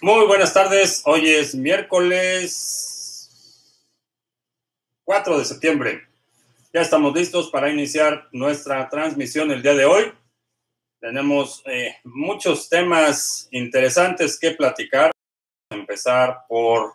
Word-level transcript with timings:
Muy 0.00 0.26
buenas 0.26 0.54
tardes. 0.54 1.02
Hoy 1.06 1.28
es 1.28 1.56
miércoles 1.56 3.34
4 5.02 5.38
de 5.40 5.44
septiembre. 5.44 6.06
Ya 6.72 6.82
estamos 6.82 7.12
listos 7.12 7.50
para 7.50 7.68
iniciar 7.68 8.28
nuestra 8.30 8.88
transmisión 8.88 9.50
el 9.50 9.60
día 9.60 9.74
de 9.74 9.86
hoy. 9.86 10.12
Tenemos 11.00 11.64
eh, 11.66 11.96
muchos 12.04 12.68
temas 12.68 13.48
interesantes 13.50 14.38
que 14.38 14.52
platicar. 14.52 15.10
Empezar 15.70 16.42
por 16.48 16.94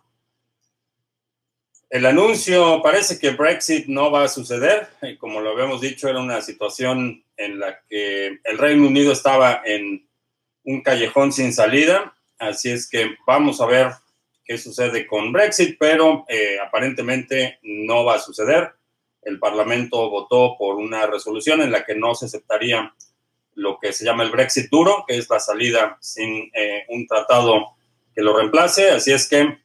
el 1.90 2.06
anuncio. 2.06 2.82
Parece 2.82 3.20
que 3.20 3.32
Brexit 3.32 3.88
no 3.88 4.12
va 4.12 4.24
a 4.24 4.30
suceder. 4.30 4.88
Como 5.20 5.42
lo 5.42 5.50
habíamos 5.50 5.82
dicho, 5.82 6.08
era 6.08 6.22
una 6.22 6.42
situación 6.42 7.22
en 7.36 7.60
la 7.60 7.82
que 7.90 8.40
el 8.46 8.58
Reino 8.58 8.88
Unido 8.88 9.12
estaba 9.12 9.62
en 9.66 10.08
un 10.64 10.82
callejón 10.82 11.34
sin 11.34 11.52
salida 11.52 12.16
Así 12.44 12.72
es 12.72 12.90
que 12.90 13.16
vamos 13.26 13.62
a 13.62 13.66
ver 13.66 13.92
qué 14.44 14.58
sucede 14.58 15.08
con 15.08 15.32
Brexit, 15.32 15.78
pero 15.80 16.26
eh, 16.28 16.58
aparentemente 16.60 17.60
no 17.64 18.04
va 18.04 18.16
a 18.16 18.20
suceder. 18.20 18.74
El 19.22 19.40
Parlamento 19.40 20.10
votó 20.10 20.58
por 20.58 20.76
una 20.76 21.06
resolución 21.06 21.62
en 21.62 21.72
la 21.72 21.86
que 21.86 21.96
no 21.96 22.14
se 22.16 22.26
aceptaría 22.26 22.94
lo 23.56 23.80
que 23.80 23.94
se 23.94 24.04
llama 24.04 24.24
el 24.24 24.32
Brexit 24.32 24.70
duro, 24.70 25.06
que 25.08 25.18
es 25.18 25.30
la 25.30 25.40
salida 25.40 25.98
sin 26.02 26.52
eh, 26.54 26.84
un 26.90 27.08
tratado 27.08 27.76
que 28.14 28.22
lo 28.22 28.36
reemplace. 28.36 28.92
Así 28.92 29.14
es 29.14 29.30
que 29.30 29.60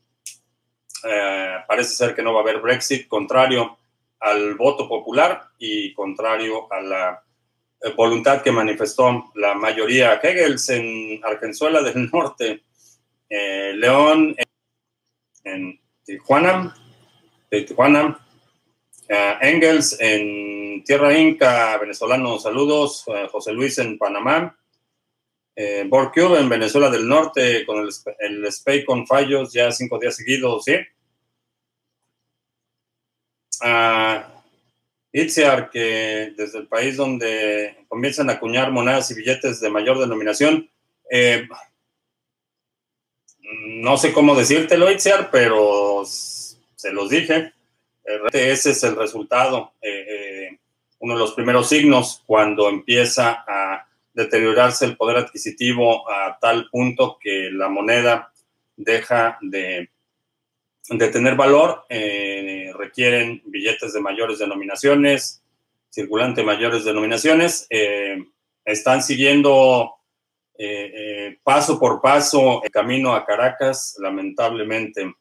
eh, 1.04 1.56
parece 1.66 1.94
ser 1.94 2.14
que 2.14 2.22
no 2.22 2.32
va 2.32 2.40
a 2.40 2.42
haber 2.42 2.60
Brexit, 2.60 3.08
contrario 3.08 3.76
al 4.20 4.54
voto 4.54 4.88
popular 4.88 5.48
y 5.58 5.92
contrario 5.94 6.72
a 6.72 6.80
la 6.80 7.24
voluntad 7.96 8.42
que 8.42 8.52
manifestó 8.52 9.30
la 9.34 9.54
mayoría 9.54 10.20
Hegels 10.22 10.68
en 10.68 11.20
Argenzuela 11.24 11.82
del 11.82 12.08
Norte 12.12 12.67
eh, 13.28 13.72
León 13.74 14.36
en, 15.44 15.80
Tijuana, 16.04 16.74
de 17.50 17.62
Tijuana, 17.62 18.26
eh, 19.08 19.34
Engels 19.42 19.96
en 20.00 20.82
Tierra 20.84 21.16
Inca, 21.16 21.76
venezolano, 21.78 22.38
saludos, 22.38 23.04
eh, 23.08 23.28
José 23.30 23.52
Luis 23.52 23.78
en 23.78 23.98
Panamá, 23.98 24.58
eh, 25.54 25.88
en 25.90 26.48
Venezuela 26.48 26.88
del 26.88 27.08
Norte, 27.08 27.66
con 27.66 27.78
el, 27.78 27.88
el 28.20 28.84
con 28.86 29.06
fallos 29.06 29.52
ya 29.52 29.72
cinco 29.72 29.98
días 29.98 30.14
seguidos, 30.14 30.64
¿sí? 30.64 30.76
Uh, 33.60 34.22
que 35.72 36.32
desde 36.36 36.58
el 36.58 36.68
país 36.68 36.96
donde 36.96 37.84
comienzan 37.88 38.30
a 38.30 38.34
acuñar 38.34 38.70
monedas 38.70 39.10
y 39.10 39.14
billetes 39.14 39.60
de 39.60 39.68
mayor 39.68 39.98
denominación, 39.98 40.70
eh, 41.10 41.48
no 43.50 43.96
sé 43.96 44.12
cómo 44.12 44.34
decírtelo, 44.34 44.90
Itziar, 44.90 45.30
pero 45.30 46.02
se 46.04 46.92
los 46.92 47.08
dije. 47.10 47.52
Ese 48.32 48.70
es 48.70 48.82
el 48.84 48.96
resultado, 48.96 49.72
eh, 49.82 50.06
eh, 50.08 50.58
uno 51.00 51.14
de 51.14 51.20
los 51.20 51.32
primeros 51.32 51.68
signos 51.68 52.22
cuando 52.26 52.68
empieza 52.68 53.44
a 53.46 53.86
deteriorarse 54.14 54.86
el 54.86 54.96
poder 54.96 55.18
adquisitivo 55.18 56.10
a 56.10 56.38
tal 56.40 56.68
punto 56.70 57.18
que 57.20 57.50
la 57.52 57.68
moneda 57.68 58.32
deja 58.76 59.38
de, 59.42 59.90
de 60.88 61.08
tener 61.08 61.36
valor, 61.36 61.84
eh, 61.88 62.72
requieren 62.76 63.42
billetes 63.44 63.92
de 63.92 64.00
mayores 64.00 64.38
denominaciones, 64.38 65.42
circulante 65.90 66.42
mayores 66.42 66.84
denominaciones, 66.84 67.66
están 68.64 69.02
siguiendo 69.02 69.97
eh, 70.60 70.90
eh, 70.92 71.38
paso 71.44 71.78
por 71.78 72.00
paso 72.00 72.64
el 72.64 72.70
camino 72.72 73.14
a 73.14 73.24
Caracas, 73.24 73.96
lamentablemente. 74.00 75.14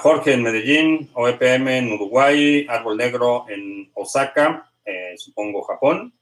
Jorge 0.00 0.32
en 0.32 0.42
Medellín, 0.42 1.08
OEPM 1.14 1.68
en 1.68 1.92
Uruguay, 1.92 2.66
Árbol 2.68 2.96
Negro 2.96 3.46
en 3.48 3.88
Osaka, 3.94 4.68
eh, 4.84 5.14
supongo 5.16 5.62
Japón. 5.62 6.12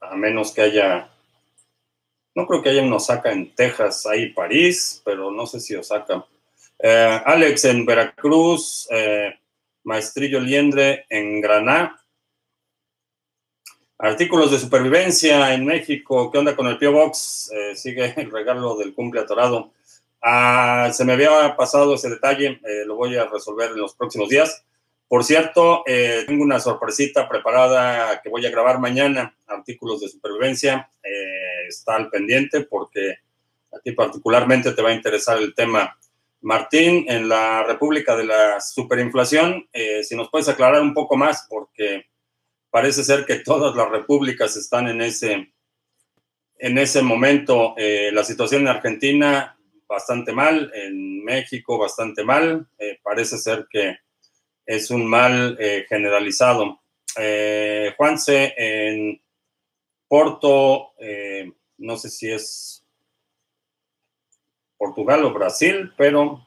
A 0.00 0.14
menos 0.14 0.52
que 0.52 0.60
haya, 0.60 1.10
no 2.34 2.46
creo 2.46 2.62
que 2.62 2.68
haya 2.68 2.82
un 2.82 2.92
Osaka 2.92 3.32
en 3.32 3.54
Texas, 3.54 4.04
hay 4.04 4.34
París, 4.34 5.00
pero 5.02 5.30
no 5.30 5.46
sé 5.46 5.58
si 5.60 5.74
Osaka. 5.74 6.26
Alex 6.82 7.64
en 7.64 7.86
Veracruz, 7.86 8.86
Maestrillo 9.84 10.40
Liendre 10.40 11.06
en 11.08 11.40
Granada, 11.40 12.03
Artículos 14.04 14.50
de 14.50 14.58
supervivencia 14.58 15.54
en 15.54 15.64
México. 15.64 16.30
¿Qué 16.30 16.36
onda 16.36 16.54
con 16.54 16.66
el 16.66 16.76
Pio 16.76 16.92
Box? 16.92 17.50
Eh, 17.54 17.74
sigue 17.74 18.12
el 18.18 18.30
regalo 18.30 18.76
del 18.76 18.92
cumple 18.92 19.22
atorado. 19.22 19.72
Ah, 20.20 20.90
se 20.92 21.06
me 21.06 21.14
había 21.14 21.56
pasado 21.56 21.94
ese 21.94 22.10
detalle. 22.10 22.60
Eh, 22.66 22.84
lo 22.84 22.96
voy 22.96 23.16
a 23.16 23.24
resolver 23.24 23.70
en 23.70 23.78
los 23.78 23.94
próximos 23.94 24.28
días. 24.28 24.62
Por 25.08 25.24
cierto, 25.24 25.84
eh, 25.86 26.24
tengo 26.26 26.44
una 26.44 26.60
sorpresita 26.60 27.26
preparada 27.26 28.20
que 28.20 28.28
voy 28.28 28.44
a 28.44 28.50
grabar 28.50 28.78
mañana. 28.78 29.34
Artículos 29.46 30.02
de 30.02 30.08
supervivencia. 30.08 30.90
está 31.66 31.96
al 31.96 32.10
pendiente 32.10 32.60
porque 32.60 33.20
a 33.72 33.78
ti 33.78 33.92
particularmente 33.92 34.72
te 34.72 34.82
va 34.82 34.90
a 34.90 34.94
interesar 34.94 35.38
el 35.38 35.54
tema. 35.54 35.96
Martín, 36.42 37.06
en 37.08 37.26
la 37.26 37.62
República 37.62 38.14
de 38.14 38.26
la 38.26 38.60
Superinflación, 38.60 39.66
si 40.02 40.14
nos 40.14 40.28
puedes 40.28 40.48
aclarar 40.50 40.82
un 40.82 40.92
poco 40.92 41.16
más, 41.16 41.46
porque 41.48 42.04
Parece 42.74 43.04
ser 43.04 43.24
que 43.24 43.36
todas 43.36 43.76
las 43.76 43.88
repúblicas 43.88 44.56
están 44.56 44.88
en 44.88 45.00
ese, 45.00 45.52
en 46.58 46.76
ese 46.76 47.02
momento. 47.02 47.72
Eh, 47.76 48.10
la 48.12 48.24
situación 48.24 48.62
en 48.62 48.68
Argentina 48.68 49.56
bastante 49.86 50.32
mal, 50.32 50.72
en 50.74 51.22
México 51.22 51.78
bastante 51.78 52.24
mal. 52.24 52.66
Eh, 52.76 52.98
parece 53.00 53.38
ser 53.38 53.68
que 53.70 53.98
es 54.66 54.90
un 54.90 55.06
mal 55.06 55.56
eh, 55.60 55.86
generalizado. 55.88 56.80
Juanse, 57.96 58.54
en 58.56 59.22
Porto, 60.08 60.94
no 61.78 61.96
sé 61.96 62.10
si 62.10 62.32
es 62.32 62.84
Portugal 64.76 65.24
o 65.24 65.32
Brasil, 65.32 65.92
pero 65.96 66.44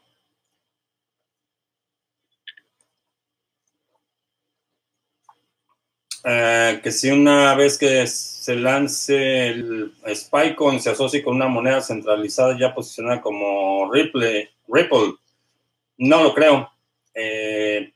Eh, 6.29 6.81
que 6.83 6.91
si 6.91 7.09
una 7.09 7.55
vez 7.55 7.77
que 7.77 8.05
se 8.05 8.53
lance 8.57 9.47
el 9.47 9.93
Spycoin 10.13 10.81
se 10.81 10.89
asocie 10.89 11.23
con 11.23 11.37
una 11.37 11.47
moneda 11.47 11.79
centralizada 11.79 12.57
ya 12.59 12.75
posicionada 12.75 13.21
como 13.21 13.89
Ripple, 13.89 14.51
Ripple 14.67 15.13
no 15.99 16.23
lo 16.23 16.33
creo. 16.33 16.69
Eh, 17.13 17.93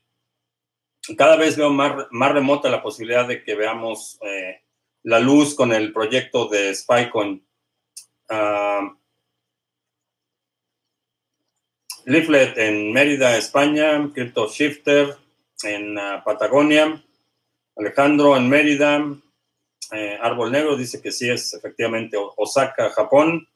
cada 1.18 1.36
vez 1.36 1.58
veo 1.58 1.68
más, 1.68 2.06
más, 2.10 2.32
remota 2.32 2.70
la 2.70 2.82
posibilidad 2.82 3.28
de 3.28 3.44
que 3.44 3.54
veamos 3.54 4.18
eh, 4.22 4.62
la 5.02 5.20
luz 5.20 5.54
con 5.54 5.70
el 5.74 5.92
proyecto 5.92 6.48
de 6.48 6.74
Spycoin. 6.74 7.46
Uh, 8.30 8.96
Leaflet 12.06 12.56
en 12.56 12.92
Mérida, 12.94 13.36
España, 13.36 14.10
Crypto 14.14 14.48
Shifter 14.48 15.18
en 15.64 15.98
uh, 15.98 16.24
Patagonia. 16.24 17.02
Alejandro 17.76 18.36
en 18.36 18.48
Mérida, 18.48 19.02
eh, 19.92 20.18
Árbol 20.20 20.52
Negro 20.52 20.76
dice 20.76 21.00
que 21.00 21.12
sí 21.12 21.28
es 21.28 21.52
efectivamente 21.54 22.16
Osaka, 22.36 22.90
Japón. 22.90 23.46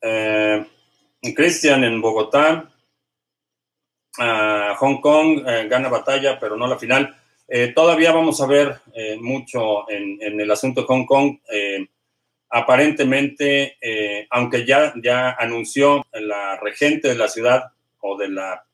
Eh, 0.00 0.66
Cristian 1.34 1.84
en 1.84 2.00
Bogotá. 2.00 2.68
Ah, 4.18 4.74
Hong 4.78 5.00
Kong 5.00 5.44
eh, 5.46 5.68
gana 5.68 5.88
batalla, 5.88 6.38
pero 6.38 6.56
no 6.56 6.66
la 6.66 6.78
final. 6.78 7.16
todavía 7.74 8.12
vamos 8.12 8.40
a 8.40 8.46
ver 8.46 8.80
mucho 9.20 9.88
en, 9.90 10.40
el 10.40 10.50
asunto 10.50 10.80
de 10.80 10.86
Hong 10.86 11.04
Kong. 11.04 11.38
aparentemente, 12.48 13.76
aunque 14.30 14.64
ya, 14.64 14.94
ya 15.02 15.32
anunció 15.32 16.04
la 16.12 16.56
regente 16.60 17.08
de 17.08 17.14
la 17.14 17.28
ciudad 17.28 17.72
o 18.00 18.16
de 18.16 18.28
la 18.28 18.64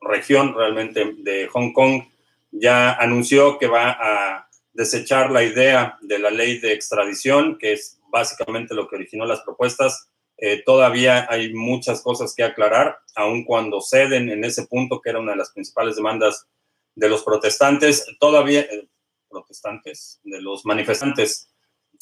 región 0.00 0.54
realmente 0.54 1.14
de 1.18 1.46
Hong 1.48 1.72
Kong 1.72 2.11
ya 2.52 2.92
anunció 2.92 3.58
que 3.58 3.66
va 3.66 3.90
a 3.90 4.48
desechar 4.74 5.30
la 5.30 5.42
idea 5.42 5.98
de 6.02 6.18
la 6.18 6.30
ley 6.30 6.58
de 6.58 6.72
extradición, 6.72 7.58
que 7.58 7.72
es 7.72 7.98
básicamente 8.10 8.74
lo 8.74 8.88
que 8.88 8.96
originó 8.96 9.24
las 9.24 9.40
propuestas. 9.40 10.08
Eh, 10.36 10.62
todavía 10.64 11.26
hay 11.30 11.52
muchas 11.52 12.02
cosas 12.02 12.34
que 12.34 12.44
aclarar, 12.44 12.98
aun 13.14 13.44
cuando 13.44 13.80
ceden 13.80 14.30
en 14.30 14.44
ese 14.44 14.66
punto, 14.66 15.00
que 15.00 15.10
era 15.10 15.20
una 15.20 15.32
de 15.32 15.38
las 15.38 15.52
principales 15.52 15.96
demandas 15.96 16.46
de 16.94 17.08
los 17.08 17.22
protestantes, 17.22 18.06
todavía, 18.18 18.60
eh, 18.60 18.88
protestantes, 19.28 20.20
de 20.24 20.40
los 20.42 20.66
manifestantes, 20.66 21.48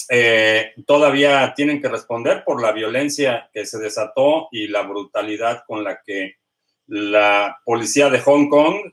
eh, 0.09 0.73
todavía 0.87 1.53
tienen 1.55 1.81
que 1.81 1.89
responder 1.89 2.43
por 2.45 2.61
la 2.61 2.73
violencia 2.73 3.49
que 3.53 3.67
se 3.67 3.79
desató 3.79 4.49
y 4.51 4.67
la 4.67 4.83
brutalidad 4.83 5.63
con 5.67 5.85
la 5.85 6.01
que 6.05 6.37
la 6.87 7.61
policía 7.65 8.11
de 8.11 8.19
Hong 8.19 8.49
Kong 8.49 8.93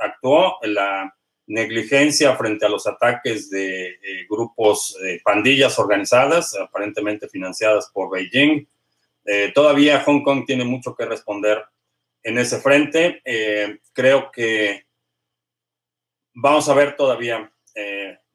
actuó, 0.00 0.58
la 0.62 1.14
negligencia 1.46 2.36
frente 2.36 2.66
a 2.66 2.68
los 2.68 2.86
ataques 2.86 3.50
de 3.50 3.98
grupos, 4.28 4.96
de 5.02 5.20
pandillas 5.24 5.78
organizadas, 5.78 6.54
aparentemente 6.56 7.28
financiadas 7.28 7.90
por 7.92 8.10
Beijing. 8.10 8.66
todavía 9.54 10.00
Hong 10.00 10.22
Kong 10.22 10.44
tiene 10.46 10.64
mucho 10.64 10.94
que 10.94 11.06
responder 11.06 11.62
en 12.22 12.38
ese 12.38 12.60
frente. 12.60 13.20
creo 13.92 14.30
que 14.30 14.86
vamos 16.34 16.68
a 16.68 16.74
ver 16.74 16.94
todavía 16.94 17.52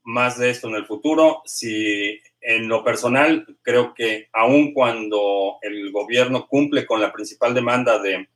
más 0.05 0.37
de 0.37 0.49
esto 0.49 0.67
en 0.67 0.75
el 0.75 0.85
futuro. 0.85 1.41
Si 1.45 2.19
en 2.39 2.67
lo 2.67 2.83
personal, 2.83 3.45
creo 3.61 3.93
que 3.93 4.29
aun 4.31 4.73
cuando 4.73 5.57
el 5.61 5.91
gobierno 5.91 6.47
cumple 6.47 6.85
con 6.85 7.01
la 7.01 7.11
principal 7.11 7.53
demanda 7.53 7.99
de 7.99 8.29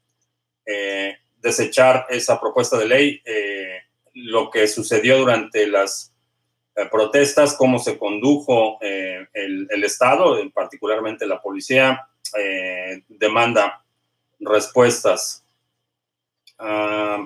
eh, 0.65 1.17
desechar 1.41 2.05
esa 2.09 2.39
propuesta 2.39 2.77
de 2.77 2.87
ley, 2.87 3.21
eh, 3.25 3.79
lo 4.13 4.49
que 4.49 4.67
sucedió 4.67 5.17
durante 5.17 5.67
las 5.67 6.13
eh, 6.75 6.85
protestas, 6.91 7.55
cómo 7.55 7.79
se 7.79 7.97
condujo 7.97 8.77
el, 8.81 9.67
el, 9.69 9.83
Estado, 9.83 10.37
particularmente 10.53 11.25
la 11.25 11.41
policía, 11.41 12.07
demanda 13.07 13.83
respuestas. 14.39 15.43
Ah, 16.57 17.25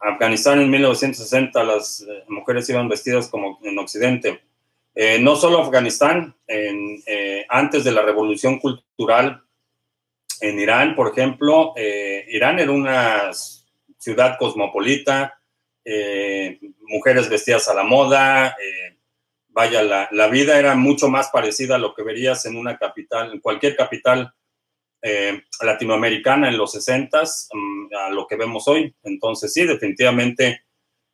Afganistán 0.00 0.60
en 0.60 0.70
1960 0.70 1.62
las 1.64 2.00
eh, 2.00 2.24
mujeres 2.28 2.68
iban 2.70 2.88
vestidas 2.88 3.28
como 3.28 3.58
en 3.62 3.78
Occidente. 3.78 4.40
Eh, 4.94 5.18
no 5.20 5.36
solo 5.36 5.60
Afganistán, 5.60 6.34
eh, 6.48 7.46
antes 7.48 7.84
de 7.84 7.92
la 7.92 8.02
revolución 8.02 8.58
cultural 8.58 9.42
en 10.40 10.58
Irán, 10.58 10.94
por 10.94 11.12
ejemplo, 11.12 11.74
Irán 11.76 12.58
era 12.58 12.72
una 12.72 13.30
ciudad 13.98 14.36
cosmopolita, 14.38 15.38
mujeres 16.82 17.28
vestidas 17.28 17.68
a 17.68 17.74
la 17.74 17.84
moda, 17.84 18.56
vaya, 19.48 19.82
la, 19.82 20.08
la, 20.12 20.28
vida 20.28 20.58
era 20.58 20.74
mucho 20.74 21.08
más 21.08 21.28
parecida 21.28 21.76
a 21.76 21.78
lo 21.78 21.94
que 21.94 22.02
verías 22.02 22.46
en 22.46 22.56
una 22.56 22.78
capital, 22.78 23.32
en 23.32 23.40
cualquier 23.40 23.76
capital 23.76 24.32
eh, 25.02 25.44
latinoamericana 25.62 26.50
en 26.50 26.58
los 26.58 26.72
60 26.72 27.22
mm, 27.22 27.94
a 27.94 28.10
lo 28.10 28.26
que 28.26 28.36
vemos 28.36 28.68
hoy. 28.68 28.94
Entonces, 29.02 29.52
sí, 29.52 29.64
definitivamente 29.64 30.64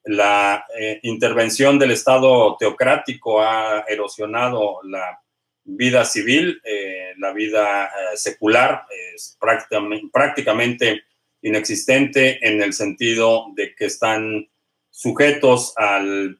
la 0.02 0.64
eh, 0.76 0.98
intervención 1.04 1.78
del 1.78 1.92
Estado 1.92 2.56
teocrático 2.58 3.40
ha 3.40 3.84
erosionado 3.86 4.80
la 4.82 5.20
vida 5.66 6.04
civil, 6.04 6.60
eh, 6.64 7.12
la 7.18 7.32
vida 7.32 7.90
secular 8.14 8.84
es 9.14 9.36
prácticamente, 9.38 10.08
prácticamente 10.12 11.02
inexistente 11.42 12.38
en 12.46 12.62
el 12.62 12.72
sentido 12.72 13.46
de 13.54 13.74
que 13.74 13.86
están 13.86 14.48
sujetos 14.90 15.74
al 15.76 16.38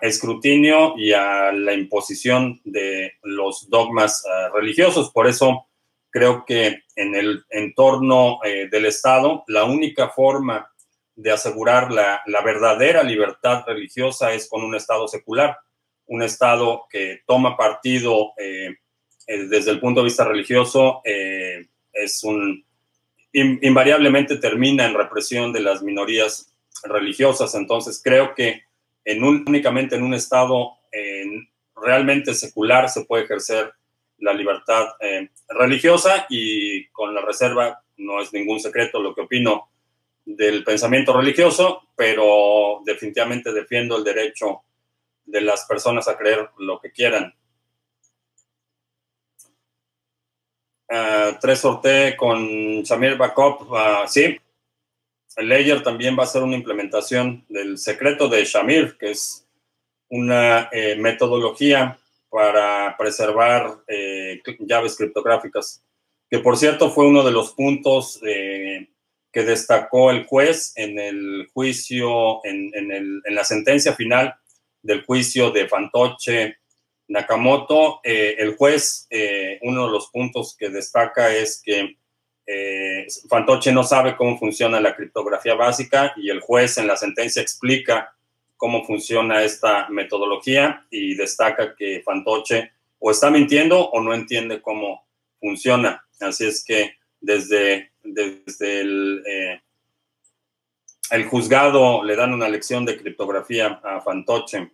escrutinio 0.00 0.94
y 0.96 1.12
a 1.12 1.52
la 1.52 1.74
imposición 1.74 2.60
de 2.64 3.12
los 3.22 3.68
dogmas 3.68 4.24
religiosos. 4.54 5.10
Por 5.12 5.28
eso, 5.28 5.70
Creo 6.10 6.44
que 6.44 6.82
en 6.96 7.14
el 7.14 7.44
entorno 7.50 8.40
eh, 8.44 8.68
del 8.68 8.86
Estado, 8.86 9.44
la 9.46 9.64
única 9.64 10.08
forma 10.08 10.68
de 11.14 11.30
asegurar 11.30 11.92
la, 11.92 12.22
verdadera 12.44 13.02
libertad 13.04 13.62
religiosa 13.64 14.32
es 14.32 14.48
con 14.48 14.64
un 14.64 14.74
Estado 14.74 15.06
secular, 15.06 15.56
un 16.10 16.22
Estado 16.22 16.86
que 16.90 17.22
toma 17.26 17.56
partido 17.56 18.32
eh, 18.36 18.76
eh, 19.26 19.44
desde 19.44 19.70
el 19.70 19.80
punto 19.80 20.00
de 20.00 20.04
vista 20.04 20.24
religioso, 20.24 21.02
es 21.04 22.24
un 22.24 22.64
invariablemente 23.32 24.36
termina 24.36 24.86
en 24.86 24.94
represión 24.94 25.52
de 25.52 25.60
las 25.60 25.82
minorías 25.82 26.52
religiosas. 26.84 27.54
Entonces 27.54 28.00
creo 28.02 28.34
que 28.34 28.62
en 29.04 29.22
únicamente 29.22 29.96
en 29.96 30.02
un 30.02 30.14
Estado 30.14 30.78
realmente 31.76 32.34
secular 32.34 32.88
se 32.88 33.04
puede 33.04 33.24
ejercer 33.24 33.72
la 34.18 34.32
libertad 34.32 34.88
eh, 35.00 35.30
religiosa 35.48 36.26
y 36.28 36.86
con 36.88 37.14
la 37.14 37.22
reserva, 37.22 37.82
no 37.96 38.20
es 38.20 38.32
ningún 38.32 38.60
secreto 38.60 39.00
lo 39.00 39.14
que 39.14 39.22
opino 39.22 39.68
del 40.24 40.62
pensamiento 40.62 41.12
religioso, 41.12 41.88
pero 41.96 42.82
definitivamente 42.84 43.52
defiendo 43.52 43.96
el 43.96 44.04
derecho 44.04 44.62
de 45.24 45.40
las 45.40 45.64
personas 45.66 46.08
a 46.08 46.16
creer 46.16 46.50
lo 46.58 46.80
que 46.80 46.90
quieran. 46.90 47.34
Uh, 50.88 51.38
tres 51.40 51.60
sorte 51.60 52.16
con 52.16 52.84
Samir 52.84 53.16
Backup, 53.16 53.70
uh, 53.70 54.08
sí. 54.08 54.40
El 55.36 55.48
Layer 55.48 55.82
también 55.82 56.16
va 56.18 56.24
a 56.24 56.26
ser 56.26 56.42
una 56.42 56.56
implementación 56.56 57.44
del 57.48 57.78
secreto 57.78 58.28
de 58.28 58.44
Shamir, 58.44 58.96
que 58.98 59.12
es 59.12 59.46
una 60.10 60.68
eh, 60.72 60.96
metodología 60.96 61.98
para 62.28 62.96
preservar 62.98 63.78
eh, 63.86 64.40
llaves 64.60 64.96
criptográficas, 64.96 65.82
que 66.28 66.40
por 66.40 66.56
cierto 66.56 66.90
fue 66.90 67.06
uno 67.06 67.24
de 67.24 67.32
los 67.32 67.52
puntos 67.52 68.20
eh, 68.26 68.88
que 69.32 69.44
destacó 69.44 70.10
el 70.10 70.26
juez 70.26 70.72
en 70.76 70.98
el 70.98 71.48
juicio, 71.54 72.44
en, 72.44 73.22
la 73.24 73.44
sentencia 73.44 73.94
final 73.94 74.34
del 74.82 75.04
juicio 75.04 75.50
de 75.50 75.68
Fantoche 75.68 76.58
Nakamoto. 77.08 78.00
Eh, 78.04 78.36
el 78.38 78.56
juez, 78.56 79.08
uno 79.62 79.86
de 79.86 79.92
los 79.92 80.08
puntos 80.10 80.56
que 80.56 80.68
destaca 80.68 81.34
es 81.34 81.60
que 81.62 81.96
Fantoche 83.28 83.72
no 83.72 83.84
sabe 83.84 84.16
cómo 84.16 84.38
funciona 84.38 84.80
la 84.80 84.96
criptografía 84.96 85.54
básica 85.54 86.12
y 86.16 86.30
el 86.30 86.40
juez 86.40 86.78
en 86.78 86.86
la 86.86 86.96
sentencia 86.96 87.40
explica 87.40 88.14
cómo 88.60 88.84
funciona 88.84 89.42
esta 89.42 89.88
metodología 89.88 90.86
y 90.90 91.14
destaca 91.14 91.74
que 91.74 92.02
Fantoche 92.04 92.72
o 92.98 93.10
está 93.10 93.30
mintiendo 93.30 93.88
o 93.88 94.02
no 94.02 94.12
entiende 94.12 94.60
cómo 94.60 95.06
funciona. 95.40 96.04
Así 96.20 96.44
es 96.44 96.62
que 96.62 96.92
desde, 97.20 97.92
desde 98.04 98.80
el, 98.82 99.22
eh, 99.26 99.60
el 101.10 101.26
juzgado 101.26 102.04
le 102.04 102.16
dan 102.16 102.32
una 102.32 102.48
lección 102.48 102.84
de 102.84 102.96
criptografía 102.96 103.80
a 103.82 104.00
Fantoche. 104.00 104.70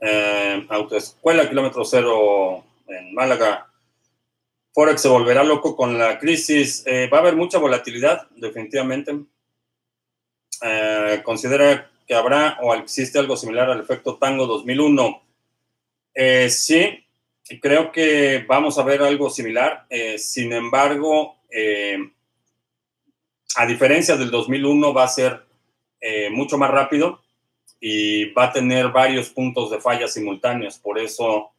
Eh, 0.00 0.66
autoescuela, 0.68 1.48
kilómetro 1.48 1.84
cero 1.84 2.64
en 2.88 3.14
Málaga. 3.14 3.68
Forex 4.74 5.02
se 5.02 5.08
volverá 5.08 5.44
loco 5.44 5.76
con 5.76 5.98
la 5.98 6.18
crisis. 6.18 6.82
Eh, 6.86 7.08
va 7.12 7.18
a 7.18 7.20
haber 7.20 7.36
mucha 7.36 7.58
volatilidad, 7.58 8.28
definitivamente. 8.30 9.12
Eh, 10.62 11.20
considera 11.24 11.90
que 12.06 12.14
habrá 12.14 12.58
o 12.62 12.74
existe 12.74 13.18
algo 13.18 13.36
similar 13.36 13.70
al 13.70 13.80
efecto 13.80 14.16
Tango 14.16 14.46
2001. 14.46 15.22
Eh, 16.14 16.50
sí, 16.50 17.04
creo 17.60 17.92
que 17.92 18.44
vamos 18.48 18.78
a 18.78 18.82
ver 18.82 19.02
algo 19.02 19.30
similar. 19.30 19.86
Sin 20.16 20.52
embargo, 20.52 21.36
a 23.56 23.66
diferencia 23.66 24.16
del 24.16 24.30
2001, 24.30 24.94
va 24.94 25.04
a 25.04 25.08
ser 25.08 25.42
mucho 26.32 26.58
más 26.58 26.70
rápido 26.70 27.22
y 27.80 28.32
va 28.32 28.46
a 28.46 28.52
tener 28.52 28.88
varios 28.88 29.28
puntos 29.28 29.70
de 29.70 29.80
falla 29.80 30.08
simultáneos. 30.08 30.78
Por 30.78 30.98
eso 30.98 31.52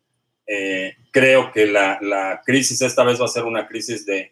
creo 1.12 1.52
que 1.54 1.66
la, 1.66 2.42
crisis 2.46 2.82
esta 2.82 3.06
vez 3.06 3.22
va 3.22 3.26
a 3.26 3.30
ser 3.30 3.46
una 3.46 3.66
crisis 3.68 4.06
de 4.06 4.30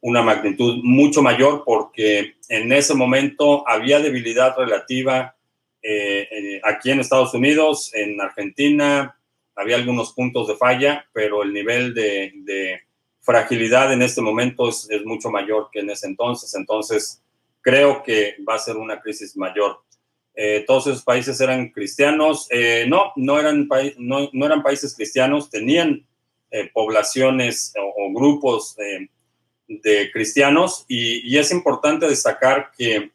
una 0.00 0.22
magnitud 0.22 0.80
mucho 0.82 1.22
mayor 1.22 1.62
porque 1.64 2.36
en 2.48 2.72
ese 2.72 2.94
momento 2.94 3.68
había 3.68 4.00
debilidad 4.00 4.56
relativa 4.56 5.36
eh, 5.82 6.28
eh, 6.30 6.60
aquí 6.64 6.90
en 6.90 7.00
Estados 7.00 7.32
Unidos, 7.34 7.90
en 7.94 8.20
Argentina, 8.20 9.16
había 9.54 9.76
algunos 9.76 10.12
puntos 10.12 10.48
de 10.48 10.56
falla, 10.56 11.06
pero 11.12 11.42
el 11.42 11.52
nivel 11.52 11.94
de, 11.94 12.82
fragilidad 13.30 13.92
en 13.92 14.02
este 14.02 14.20
momento 14.20 14.68
es, 14.68 14.88
mucho 15.04 15.30
mayor 15.30 15.68
que 15.72 15.80
en 15.80 15.90
ese 15.90 16.06
entonces. 16.06 16.54
Entonces, 16.54 17.22
creo 17.60 18.02
que 18.02 18.36
va 18.48 18.54
a 18.54 18.58
ser 18.58 18.76
una 18.76 19.00
crisis 19.00 19.36
mayor. 19.36 19.80
Eh, 20.34 20.64
todos 20.66 20.86
esos 20.86 21.02
países 21.02 21.40
eran 21.40 21.70
cristianos. 21.70 22.48
no, 22.88 23.12
no 23.16 23.38
eran, 23.38 23.68
no, 23.98 24.28
no, 24.32 24.46
eran 24.46 24.62
países 24.62 24.94
cristianos, 24.94 25.50
tenían 25.50 26.06
poblaciones 26.74 27.72
o, 27.78 28.12
grupos 28.12 28.76
de 28.76 30.10
cristianos 30.12 30.84
y, 30.88 31.38
es 31.38 31.52
importante 31.52 32.08
destacar 32.08 32.72
que 32.76 33.12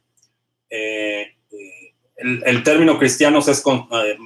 eh, 0.70 1.36
el, 2.18 2.64
término 2.64 2.98
cristianos 2.98 3.48
es 3.48 3.64
eh, 3.66 4.18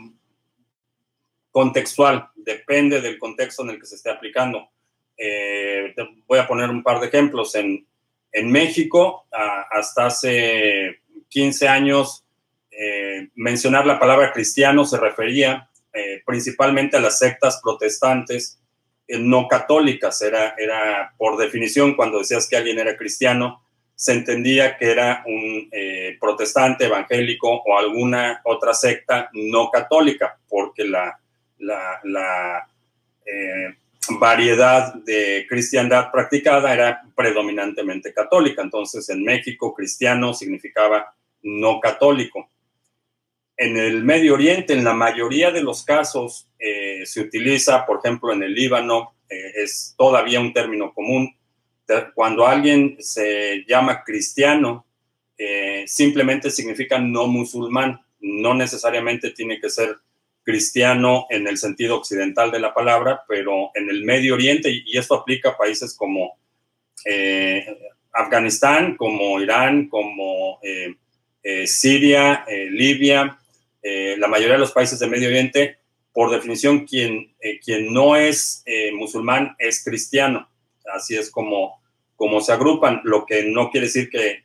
contextual, 1.52 2.30
depende 2.36 3.02
del 3.02 3.18
contexto 3.18 3.64
en 3.64 3.72
el 3.72 3.80
que 3.80 3.86
se 3.86 3.96
esté 3.96 4.10
aplicando. 4.10 4.70
Eh, 5.20 5.94
voy 6.28 6.40
a 6.40 6.48
poner 6.48 6.70
un 6.70 6.82
par 6.82 7.00
de 7.00 7.08
ejemplos. 7.08 7.56
En, 7.56 7.86
México, 8.44 9.26
hasta 9.72 10.06
hace 10.06 11.02
15 11.30 11.68
años, 11.68 12.24
mencionar 13.36 13.86
la 13.88 14.00
palabra 14.00 14.32
cristiano 14.32 14.86
se 14.86 14.98
refería 14.98 15.68
principalmente 16.26 16.96
a 16.96 17.02
las 17.02 17.18
sectas 17.18 17.60
protestantes 17.62 18.60
no 19.18 19.48
católicas. 19.48 20.22
Era, 20.22 20.54
era, 20.58 21.14
por 21.18 21.38
definición, 21.38 21.96
cuando 21.96 22.20
decías 22.20 22.48
que 22.48 22.58
alguien 22.58 22.80
era 22.80 22.96
cristiano, 22.96 23.64
se 23.96 24.14
entendía 24.14 24.78
que 24.78 24.92
era 24.92 25.24
un 25.26 25.68
eh, 25.72 26.16
protestante, 26.22 26.86
evangélico 26.86 27.52
o 27.52 27.78
alguna 27.78 28.40
otra 28.46 28.74
secta 28.74 29.30
no 29.34 29.70
católica, 29.70 30.40
porque 30.48 30.86
la, 30.86 31.20
la, 31.58 32.66
eh, 33.26 33.76
variedad 34.18 34.94
de 34.94 35.46
cristiandad 35.48 36.12
practicada 36.12 36.74
era 36.74 37.02
predominantemente 37.16 38.14
católica. 38.14 38.62
Entonces, 38.62 39.10
en 39.10 39.24
México, 39.24 39.74
cristiano 39.74 40.34
significaba 40.34 41.14
no 41.44 41.80
católico. 41.80 42.50
En 43.58 43.78
el 43.78 44.04
Medio 44.04 44.36
Oriente, 44.36 44.74
en 44.74 44.84
la 44.84 44.94
mayoría 44.94 45.52
de 45.52 45.62
los 45.62 45.84
casos, 45.84 46.48
eh, 46.58 47.06
se 47.06 47.22
utiliza, 47.22 47.86
por 47.86 48.00
ejemplo, 48.00 48.32
en 48.32 48.44
el 48.44 48.54
Líbano, 48.54 49.16
es 49.30 49.94
todavía 49.96 50.40
un 50.40 50.54
término 50.54 50.92
común, 50.92 51.36
cuando 52.14 52.46
alguien 52.46 52.98
se 53.00 53.66
llama 53.68 54.04
cristiano, 54.04 54.86
eh, 55.38 55.86
simplemente 55.88 56.52
significa 56.52 57.00
no 57.00 57.28
musulmán, 57.28 58.00
no 58.20 58.54
necesariamente 58.54 59.32
tiene 59.32 59.60
que 59.60 59.70
ser 59.70 59.98
cristiano 60.50 61.28
en 61.30 61.48
el 61.48 61.58
sentido 61.58 61.98
occidental 61.98 62.52
de 62.52 62.60
la 62.60 62.74
palabra, 62.74 63.24
pero 63.28 63.72
en 63.76 63.90
el 63.90 64.04
Medio 64.04 64.34
Oriente, 64.34 64.70
y 64.72 64.98
esto 64.98 65.16
aplica 65.16 65.50
a 65.50 65.58
países 65.58 65.96
como 65.96 66.40
eh, 67.06 67.66
Afganistán, 68.14 68.96
como 68.98 69.40
Irán, 69.40 69.88
como 69.90 70.60
eh, 70.64 70.96
Siria, 71.68 72.46
Libia, 72.72 73.38
la 73.82 74.28
mayoría 74.28 74.54
de 74.54 74.60
los 74.60 74.72
países 74.72 75.00
del 75.00 75.10
Medio 75.10 75.30
Oriente, 75.30 75.78
por 76.12 76.32
definición, 76.32 76.86
quien, 76.86 77.34
quien 77.64 77.94
no 77.94 78.16
es 78.16 78.64
musulmán 78.94 79.56
es 79.58 79.84
cristiano. 79.84 80.50
Así 80.94 81.16
es 81.16 81.32
como 81.32 81.80
como 82.20 82.42
se 82.42 82.52
agrupan, 82.52 83.00
lo 83.06 83.26
que 83.26 83.46
no 83.46 83.72
quiere 83.72 83.88
decir 83.88 84.10
que, 84.10 84.44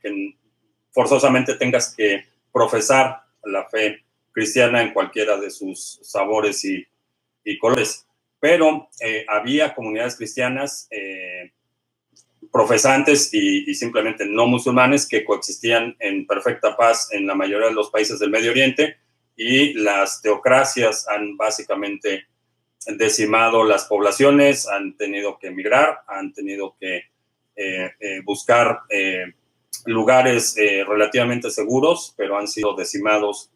forzosamente 0.93 1.57
tengas 1.57 1.93
que 1.93 2.25
profesar 2.53 3.25
la 3.43 3.69
fe 3.69 4.05
cristiana 4.35 4.83
en 4.83 4.93
cualquiera 4.93 5.39
de 5.39 5.51
sus 5.51 6.01
sabores 6.03 6.63
y, 6.65 6.87
colores. 7.59 8.07
Pero 8.39 8.89
eh, 9.01 9.25
había 9.29 9.75
comunidades 9.75 10.17
cristianas 10.17 10.87
eh, 10.91 11.53
profesantes 12.53 13.33
y, 13.33 13.71
y, 13.71 13.75
simplemente 13.75 14.27
no 14.27 14.47
musulmanes 14.47 15.09
que 15.09 15.25
coexistían 15.25 15.97
en 15.99 16.27
perfecta 16.27 16.77
paz 16.77 17.09
en 17.13 17.27
la 17.27 17.35
mayoría 17.35 17.69
de 17.69 17.75
los 17.75 17.91
países 17.91 18.19
del 18.19 18.31
Medio 18.31 18.51
Oriente 18.51 18.99
y 19.37 19.73
las 19.75 20.21
teocracias 20.21 21.09
han 21.09 21.37
básicamente 21.37 22.27
decimado 22.87 23.65
las 23.65 23.85
poblaciones, 23.87 24.69
han 24.69 24.97
tenido 24.97 25.39
que 25.39 25.49
emigrar, 25.49 26.01
han 26.07 26.33
tenido 26.33 26.77
que 26.79 27.05
eh, 27.57 27.91
eh, 28.01 28.21
buscar 28.25 28.81
eh, 28.89 29.33
lugares 29.87 30.57
relativamente 30.57 31.51
seguros, 31.51 32.15
pero 32.17 32.39
han 32.39 32.49
sido 32.49 32.75
decimados 32.75 33.51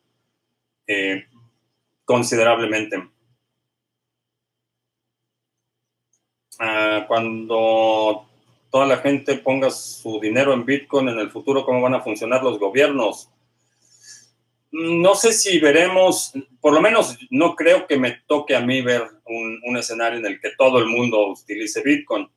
considerablemente. 2.04 3.08
Ah, 6.58 7.04
cuando 7.06 8.26
toda 8.70 8.86
la 8.86 8.98
gente 8.98 9.36
ponga 9.36 9.70
su 9.70 10.18
dinero 10.20 10.52
en 10.52 10.64
Bitcoin 10.64 11.08
en 11.08 11.18
el 11.18 11.30
futuro, 11.30 11.64
¿cómo 11.64 11.80
van 11.80 11.94
a 11.94 12.00
funcionar 12.00 12.42
los 12.42 12.58
gobiernos? 12.58 13.30
No 14.70 15.14
sé 15.14 15.32
si 15.32 15.58
veremos, 15.60 16.32
por 16.60 16.74
lo 16.74 16.80
menos 16.80 17.16
no 17.30 17.54
creo 17.54 17.86
que 17.86 17.96
me 17.96 18.22
toque 18.26 18.54
a 18.54 18.60
mí 18.60 18.82
ver 18.82 19.02
un, 19.24 19.76
escenario 19.76 20.18
en 20.18 20.26
el 20.26 20.40
que 20.40 20.50
todo 20.58 20.78
el 20.78 20.86
mundo 20.86 21.28
utilice 21.28 21.82
Bitcoin. 21.82 22.28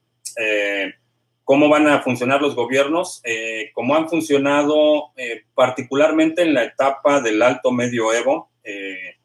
¿Cómo 1.43 1.69
van 1.69 1.87
a 1.87 2.01
funcionar 2.01 2.41
los 2.41 2.55
gobiernos? 2.55 3.21
Eh, 3.23 3.71
como 3.73 3.95
han 3.95 4.07
funcionado 4.07 5.11
eh, 5.15 5.43
particularmente 5.53 6.43
en 6.43 6.53
la 6.53 6.63
etapa 6.63 7.19
del 7.19 7.41
alto 7.41 7.71
medioevo, 7.71 8.51
eh, 8.63 9.15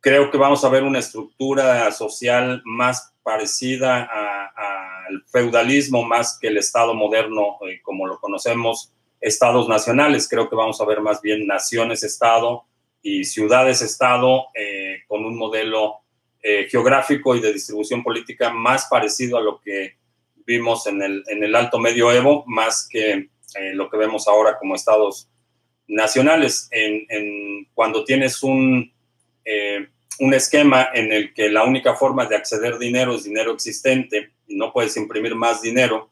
creo 0.00 0.30
que 0.30 0.38
vamos 0.38 0.64
a 0.64 0.68
ver 0.68 0.84
una 0.84 1.00
estructura 1.00 1.90
social 1.90 2.62
más 2.64 3.12
parecida 3.22 4.04
al 4.04 5.24
feudalismo 5.26 6.04
más 6.04 6.38
que 6.38 6.48
el 6.48 6.58
Estado 6.58 6.94
moderno, 6.94 7.58
como 7.82 8.06
lo 8.06 8.20
conocemos, 8.20 8.92
estados 9.20 9.68
nacionales. 9.68 10.28
Creo 10.28 10.48
que 10.48 10.56
vamos 10.56 10.80
a 10.80 10.84
ver 10.84 11.00
más 11.00 11.22
bien 11.22 11.46
naciones-estado 11.46 12.64
y 13.02 13.24
ciudades-estado 13.24 14.48
con 15.08 15.24
un 15.24 15.38
modelo 15.38 16.00
geográfico 16.68 17.34
y 17.34 17.40
de 17.40 17.54
distribución 17.54 18.02
política 18.02 18.50
más 18.50 18.86
parecido 18.90 19.38
a 19.38 19.42
lo 19.42 19.58
que 19.58 19.96
vimos 20.46 20.86
en 20.86 21.02
el, 21.02 21.24
en 21.28 21.42
el 21.42 21.54
alto 21.54 21.78
medioevo, 21.78 22.44
más 22.46 22.88
que 22.88 23.12
eh, 23.56 23.74
lo 23.74 23.88
que 23.88 23.96
vemos 23.96 24.28
ahora 24.28 24.58
como 24.58 24.74
estados 24.74 25.28
nacionales. 25.86 26.68
En, 26.70 27.66
cuando 27.74 28.04
tienes 28.04 28.42
un, 28.42 28.92
eh, 29.44 29.88
un 30.18 30.34
esquema 30.34 30.88
en 30.92 31.12
el 31.12 31.34
que 31.34 31.48
la 31.48 31.64
única 31.64 31.94
forma 31.94 32.26
de 32.26 32.36
acceder 32.36 32.78
dinero 32.78 33.14
es 33.14 33.24
dinero 33.24 33.52
existente 33.52 34.32
y 34.46 34.56
no 34.56 34.72
puedes 34.72 34.96
imprimir 34.96 35.34
más 35.34 35.62
dinero, 35.62 36.10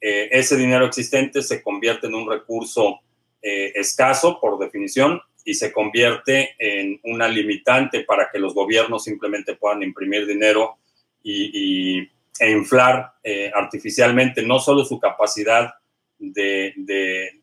eh, 0.00 0.28
ese 0.32 0.56
dinero 0.56 0.86
existente 0.86 1.42
se 1.42 1.62
convierte 1.62 2.06
en 2.06 2.14
un 2.14 2.28
recurso 2.28 3.00
escaso 3.42 4.38
por 4.38 4.58
definición 4.58 5.18
y 5.46 5.54
se 5.54 5.72
convierte 5.72 6.50
en 6.58 7.00
una 7.04 7.26
limitante 7.26 8.04
para 8.04 8.28
que 8.30 8.38
los 8.38 8.52
gobiernos 8.52 9.04
simplemente 9.04 9.54
puedan 9.54 9.82
imprimir 9.82 10.26
dinero 10.26 10.76
y 11.22 12.06
e 12.40 12.50
inflar 12.50 13.12
eh, 13.22 13.50
artificialmente 13.54 14.42
no 14.42 14.58
solo 14.58 14.82
su 14.82 14.98
capacidad 14.98 15.74
de, 16.18 17.34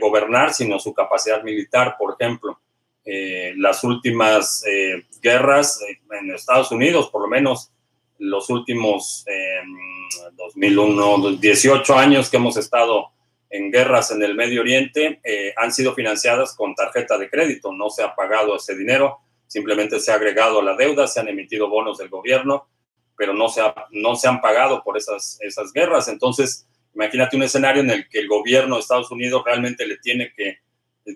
gobernar, 0.00 0.54
sino 0.54 0.78
su 0.78 0.94
capacidad 0.94 1.42
militar, 1.42 1.96
por 1.98 2.16
ejemplo. 2.18 2.58
Eh, 3.04 3.52
las 3.58 3.84
últimas 3.84 4.64
eh, 4.66 5.04
guerras 5.20 5.78
en 6.10 6.30
Estados 6.30 6.72
Unidos, 6.72 7.10
por 7.10 7.20
lo 7.20 7.28
menos 7.28 7.70
los 8.18 8.48
últimos 8.48 9.26
2001, 10.36 11.32
18 11.32 11.98
años 11.98 12.30
que 12.30 12.38
hemos 12.38 12.56
estado 12.56 13.10
en 13.50 13.70
guerras 13.70 14.10
en 14.10 14.22
el 14.22 14.34
Medio 14.34 14.62
Oriente, 14.62 15.20
han 15.54 15.70
sido 15.70 15.94
financiadas 15.94 16.56
con 16.56 16.74
tarjeta 16.74 17.18
de 17.18 17.28
crédito. 17.28 17.72
No 17.72 17.90
se 17.90 18.02
ha 18.02 18.14
pagado 18.14 18.56
ese 18.56 18.74
dinero, 18.74 19.18
simplemente 19.46 20.00
se 20.00 20.12
ha 20.12 20.14
agregado 20.14 20.60
a 20.60 20.64
la 20.64 20.76
deuda, 20.76 21.06
se 21.06 21.20
han 21.20 21.28
emitido 21.28 21.68
bonos 21.68 21.98
del 21.98 22.08
gobierno 22.08 22.68
pero 23.16 23.32
no 23.32 23.48
se, 23.48 23.62
no 23.90 24.16
se 24.16 24.28
han 24.28 24.40
pagado 24.40 24.82
por 24.82 24.96
esas, 24.96 25.38
esas 25.40 25.72
guerras. 25.72 26.08
Entonces, 26.08 26.66
imagínate 26.94 27.36
un 27.36 27.42
escenario 27.42 27.82
en 27.82 27.90
el 27.90 28.08
que 28.08 28.18
el 28.18 28.28
gobierno 28.28 28.76
de 28.76 28.80
Estados 28.80 29.10
Unidos 29.10 29.42
realmente 29.44 29.86
le 29.86 29.98
tiene 29.98 30.32
que, 30.34 30.58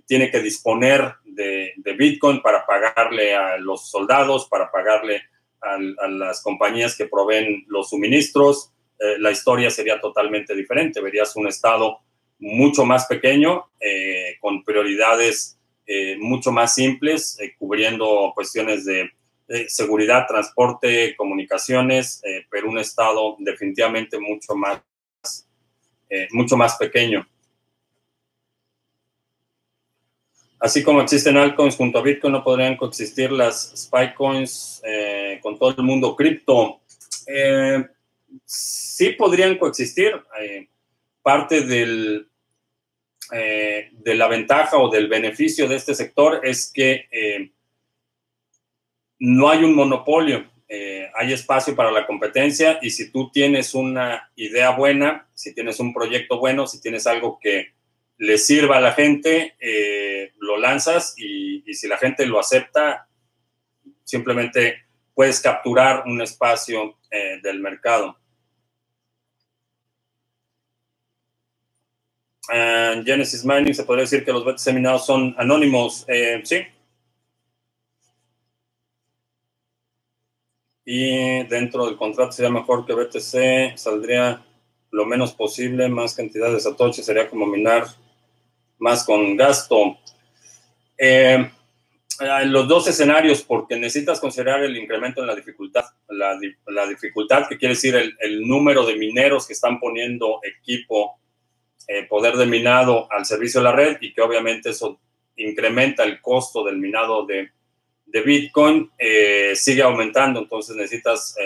tiene 0.07 0.31
que 0.31 0.41
disponer 0.41 1.15
de, 1.25 1.73
Bitcoin 1.99 2.41
para 2.41 2.65
pagarle 2.65 3.35
a 3.35 3.59
los 3.59 3.91
soldados, 3.91 4.47
para 4.49 4.71
pagarle 4.71 5.23
a, 5.61 5.79
las 6.09 6.43
compañías 6.43 6.97
que 6.97 7.07
proveen 7.07 7.65
los 7.69 7.91
suministros. 7.91 8.73
Eh, 8.99 9.19
la 9.19 9.31
historia 9.31 9.71
sería 9.71 10.01
totalmente 10.01 10.55
diferente. 10.55 11.01
Verías 11.01 11.35
un 11.37 11.49
Estado 11.49 11.99
mucho 12.39 12.85
más 12.85 13.07
pequeño, 13.07 13.71
eh, 13.81 14.37
con 14.41 14.65
prioridades 14.65 15.59
eh, 15.87 16.17
mucho 16.19 16.53
más 16.53 16.75
simples, 16.75 17.37
cubriendo 17.59 18.33
cuestiones 18.35 18.85
de 18.85 19.11
seguridad, 19.69 20.27
transporte, 20.29 21.17
comunicaciones, 21.17 22.23
eh, 22.25 22.47
pero 22.49 22.69
un 22.69 22.79
estado 22.79 23.37
definitivamente 23.41 24.19
mucho 24.19 24.55
más, 24.55 24.81
eh, 26.09 26.29
mucho 26.31 26.57
más 26.57 26.77
pequeño. 26.77 27.27
Así 30.61 30.85
como 30.85 31.01
existen 31.01 31.37
altcoins 31.37 31.75
junto 31.75 31.99
a 31.99 32.03
Bitcoin, 32.03 32.35
no 32.35 32.45
podrían 32.45 32.77
coexistir 32.77 33.33
las 33.33 33.73
spy 33.75 34.15
coins 34.15 34.83
eh, 34.85 35.41
con 35.43 35.59
todo 35.59 35.75
el 35.77 35.83
mundo 35.83 36.15
cripto. 36.15 36.81
sí 38.45 39.11
podrían 39.13 39.59
coexistir. 39.59 40.13
parte 41.23 41.63
del, 41.63 42.29
de 43.31 44.15
la 44.15 44.29
ventaja 44.29 44.79
o 44.79 44.91
del 44.91 45.09
beneficio 45.09 45.67
de 45.67 45.77
este 45.77 45.95
sector 45.95 46.41
es 46.45 46.71
que 46.73 47.07
no 49.21 49.51
hay 49.51 49.63
un 49.63 49.75
monopolio, 49.75 50.51
eh, 50.67 51.11
hay 51.15 51.33
espacio 51.33 51.77
para 51.77 51.93
la 51.93 52.07
competencia 52.07 52.79
y 52.81 52.91
si 52.91 53.13
tú 53.13 53.31
tienes 53.31 53.75
una 53.75 54.31
idea 54.35 54.71
buena, 54.71 55.29
si 55.35 55.55
tienes 55.55 55.79
un 55.79 55.93
proyecto 55.93 56.39
bueno, 56.39 56.67
si 56.67 56.81
tienes 56.81 57.07
algo 57.07 57.39
que 57.41 57.75
le 58.17 58.39
sirva 58.39 58.79
a 58.79 58.81
la 58.81 58.93
gente, 58.93 59.57
eh, 59.61 60.33
lo 60.39 60.57
lanzas 60.57 61.15
y, 61.19 61.63
si 61.75 61.87
la 61.87 61.99
gente 61.99 62.27
lo 62.27 62.41
acepta, 62.41 63.09
simplemente 64.05 64.85
puedes 65.15 65.41
capturar 65.41 66.05
un 66.07 66.21
espacio 66.23 66.99
eh, 67.11 67.41
del 67.43 67.61
mercado. 67.61 68.17
Genesis 72.49 73.45
Mining, 73.45 73.75
se 73.75 73.85
podría 73.85 74.03
decir 74.03 74.25
que 74.25 74.33
los 74.33 74.45
BTC 74.45 74.73
minados 74.73 75.07
son 75.07 75.37
anónimos. 75.39 76.05
sí, 76.43 76.67
y 80.85 81.45
dentro 81.45 81.87
del 81.87 81.97
contrato 81.97 82.33
sería 82.33 82.51
mejor 82.51 82.87
que 82.87 82.95
BTC 82.95 83.77
saldría 83.77 84.45
lo 84.91 85.07
menos 85.07 85.33
posible, 85.33 85.89
más 85.89 86.15
cantidad 86.15 86.53
de 86.53 86.61
satoshi 86.61 87.03
sería 87.03 87.29
como 87.29 87.47
minar 87.47 87.87
más 88.79 89.05
con 89.05 89.37
gasto. 89.37 89.99
Eh, 90.99 91.51
en 92.21 92.53
los 92.53 92.69
dos 92.69 92.87
escenarios, 92.87 93.43
porque 93.43 93.77
necesitas 93.77 94.21
considerar 94.21 94.63
el 94.63 94.77
incremento 94.77 95.21
en 95.21 95.27
la 95.27 95.35
dificultad, 95.35 95.85
la, 96.09 96.87
dificultad 96.87 97.49
que 97.49 97.57
quiere 97.57 97.75
decir 97.75 97.95
el, 98.19 98.47
número 98.47 98.85
de 98.85 98.97
mineros 98.97 99.47
que 99.47 99.55
están 99.55 99.81
poniendo 99.81 100.41
equipo, 100.43 101.19
eh, 101.87 102.07
poder 102.09 102.37
de 102.37 102.47
minado 102.47 103.11
al 103.11 103.25
servicio 103.25 103.61
de 103.61 103.65
la 103.65 103.73
red 103.73 103.97
y 104.01 104.13
que 104.13 104.21
obviamente 104.21 104.71
eso 104.71 105.01
incrementa 105.37 106.05
el 106.05 106.21
costo 106.21 106.63
del 106.63 106.77
minado 106.77 107.25
de, 107.25 107.51
de 108.13 108.21
Bitcoin, 108.23 108.91
eh, 108.99 109.53
sigue 109.55 109.83
aumentando, 109.83 110.41
entonces 110.41 110.77
necesitas 110.77 111.37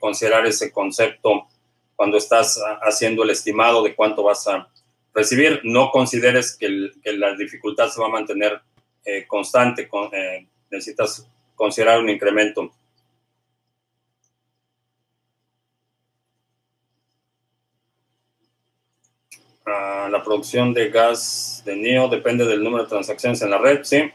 considerar 0.00 0.46
ese 0.46 0.70
concepto 0.70 1.46
cuando 1.96 2.18
estás 2.18 2.60
haciendo 2.82 3.22
el 3.22 3.30
estimado 3.30 3.82
de 3.82 3.94
cuánto 3.94 4.22
vas 4.22 4.46
a 4.46 4.68
recibir. 5.14 5.60
No 5.64 5.90
consideres 5.90 6.56
que, 6.56 6.90
la 7.04 7.34
dificultad 7.34 7.88
se 7.88 8.00
va 8.00 8.06
a 8.06 8.10
mantener 8.10 8.60
eh, 9.04 9.26
constante, 9.26 9.88
eh, 10.12 10.46
necesitas 10.70 11.28
considerar 11.54 12.00
un 12.00 12.08
incremento. 12.08 12.72
Ah, 19.64 20.08
la 20.10 20.22
producción 20.22 20.74
de 20.74 20.90
gas 20.90 21.62
de 21.64 21.76
NIO 21.76 22.08
depende 22.08 22.44
del 22.44 22.62
número 22.64 22.84
de 22.84 22.88
transacciones 22.88 23.42
en 23.42 23.50
la 23.50 23.58
red, 23.58 23.84
sí. 23.84 24.10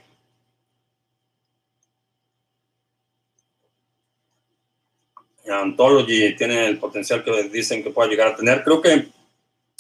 Ontology 5.49 6.35
tiene 6.35 6.67
el 6.67 6.77
potencial 6.77 7.23
que 7.23 7.43
dicen 7.43 7.83
que 7.83 7.91
pueda 7.91 8.09
llegar 8.09 8.29
a 8.29 8.35
tener. 8.35 8.63
Creo 8.63 8.81
que 8.81 9.07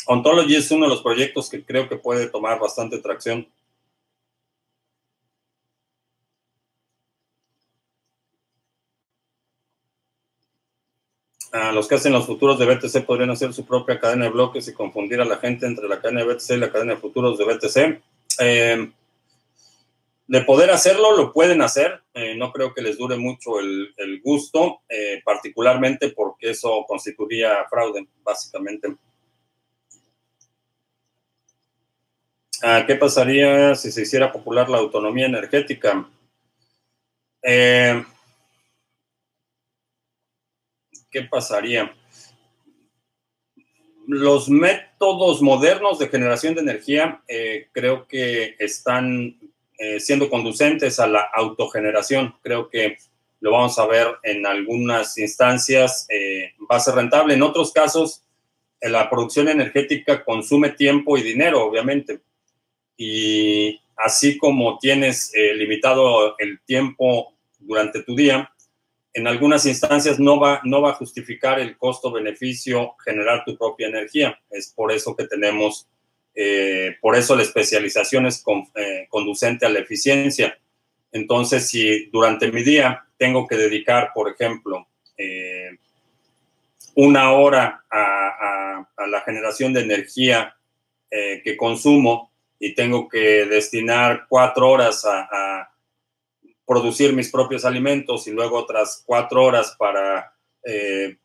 Ontology 0.07 0.55
es 0.55 0.71
uno 0.71 0.85
de 0.85 0.91
los 0.91 1.01
proyectos 1.01 1.49
que 1.49 1.63
creo 1.63 1.89
que 1.89 1.97
puede 1.97 2.27
tomar 2.27 2.59
bastante 2.59 2.99
tracción. 2.99 3.47
los 11.73 11.87
que 11.87 11.95
hacen 11.95 12.13
los 12.13 12.25
futuros 12.25 12.59
de 12.59 12.65
BTC 12.65 13.05
podrían 13.05 13.31
hacer 13.31 13.53
su 13.53 13.65
propia 13.65 13.99
cadena 13.99 14.25
de 14.25 14.31
bloques 14.31 14.67
y 14.67 14.73
confundir 14.73 15.21
a 15.21 15.25
la 15.25 15.37
gente 15.37 15.65
entre 15.65 15.87
la 15.87 15.99
cadena 15.99 16.23
de 16.23 16.33
BTC 16.33 16.51
y 16.51 16.57
la 16.57 16.71
cadena 16.71 16.93
de 16.93 16.99
futuros 16.99 17.37
de 17.37 17.45
BTC. 17.45 18.01
Eh, 18.39 18.91
de 20.27 20.41
poder 20.41 20.69
hacerlo, 20.71 21.15
lo 21.15 21.31
pueden 21.31 21.61
hacer. 21.61 22.03
Eh, 22.13 22.35
no 22.35 22.51
creo 22.51 22.73
que 22.73 22.81
les 22.81 22.97
dure 22.97 23.15
mucho 23.17 23.59
el, 23.59 24.21
gusto, 24.21 24.81
eh, 24.89 25.21
particularmente 25.23 26.09
porque 26.09 26.51
eso 26.51 26.83
constituiría 26.87 27.65
fraude, 27.69 28.07
básicamente. 28.23 28.95
Ah, 32.61 32.83
¿Qué 32.85 32.95
pasaría 32.95 33.75
si 33.75 33.91
se 33.91 34.01
hiciera 34.01 34.31
popular 34.31 34.69
la 34.69 34.79
autonomía 34.79 35.27
energética? 35.27 36.09
Eh, 37.41 38.03
¿Qué 41.09 41.21
pasaría? 41.23 41.95
Los 44.07 44.49
métodos 44.49 45.41
modernos 45.41 45.99
de 45.99 46.09
generación 46.09 46.55
de 46.55 46.61
energía 46.61 47.21
creo 47.73 48.07
que 48.07 48.55
están 48.57 49.37
eh, 49.77 49.99
siendo 49.99 50.29
conducentes 50.29 50.99
a 50.99 51.07
la 51.07 51.21
autogeneración. 51.33 52.35
Creo 52.41 52.69
que 52.69 52.97
lo 53.39 53.51
vamos 53.51 53.77
a 53.77 53.85
ver 53.85 54.07
en 54.23 54.45
algunas 54.47 55.17
instancias, 55.17 56.07
eh, 56.09 56.53
va 56.69 56.77
a 56.77 56.79
ser 56.79 56.95
rentable. 56.95 57.35
En 57.35 57.43
otros 57.43 57.71
casos, 57.71 58.23
eh, 58.81 58.89
la 58.89 59.09
producción 59.09 59.49
energética 59.49 60.23
consume 60.25 60.71
tiempo 60.71 61.17
y 61.17 61.21
dinero, 61.21 61.63
obviamente. 61.63 62.21
Y 62.97 63.79
así 63.95 64.37
como 64.37 64.79
tienes 64.79 65.31
limitado 65.55 66.35
el 66.39 66.59
tiempo 66.61 67.33
durante 67.59 68.01
tu 68.01 68.15
día, 68.15 68.51
en 69.13 69.27
algunas 69.27 69.65
instancias 69.65 70.19
no 70.19 70.39
va, 70.39 70.61
no 70.63 70.81
va 70.81 70.91
a 70.91 70.95
justificar 70.95 71.59
el 71.59 71.77
costo-beneficio 71.77 72.95
generar 73.03 73.43
tu 73.45 73.57
propia 73.57 73.87
energía. 73.87 74.39
Es 74.49 74.73
por 74.75 74.91
eso 74.91 75.15
que 75.15 75.27
tenemos 75.27 75.87
eh, 76.39 76.97
por 77.01 77.15
eso 77.15 77.35
la 77.35 77.41
especialización 77.41 78.27
es 78.27 78.43
eh, 78.75 79.07
conducente 79.09 79.65
a 79.65 79.69
la 79.69 79.79
eficiencia. 79.79 80.55
Entonces, 81.11 81.67
si 81.67 82.11
durante 82.11 82.51
mi 82.51 82.61
día 82.61 83.07
tengo 83.17 83.47
que 83.47 83.57
dedicar, 83.57 84.11
por 84.13 84.29
ejemplo, 84.29 84.87
eh, 85.17 85.79
una 86.93 87.31
hora 87.31 87.83
a, 87.89 88.87
la 89.07 89.21
generación 89.21 89.73
de 89.73 89.81
energía 89.81 90.55
que 91.09 91.55
consumo 91.55 92.31
y 92.59 92.73
tengo 92.75 93.07
que 93.07 93.45
destinar 93.45 94.25
cuatro 94.27 94.69
horas 94.69 95.05
a, 95.05 95.71
producir 96.65 97.13
mis 97.13 97.31
propios 97.31 97.63
alimentos 97.63 98.27
y 98.27 98.31
luego 98.31 98.57
otras 98.57 99.01
cuatro 99.05 99.45
horas 99.45 99.73
para 99.79 100.33
eh, 100.63 101.17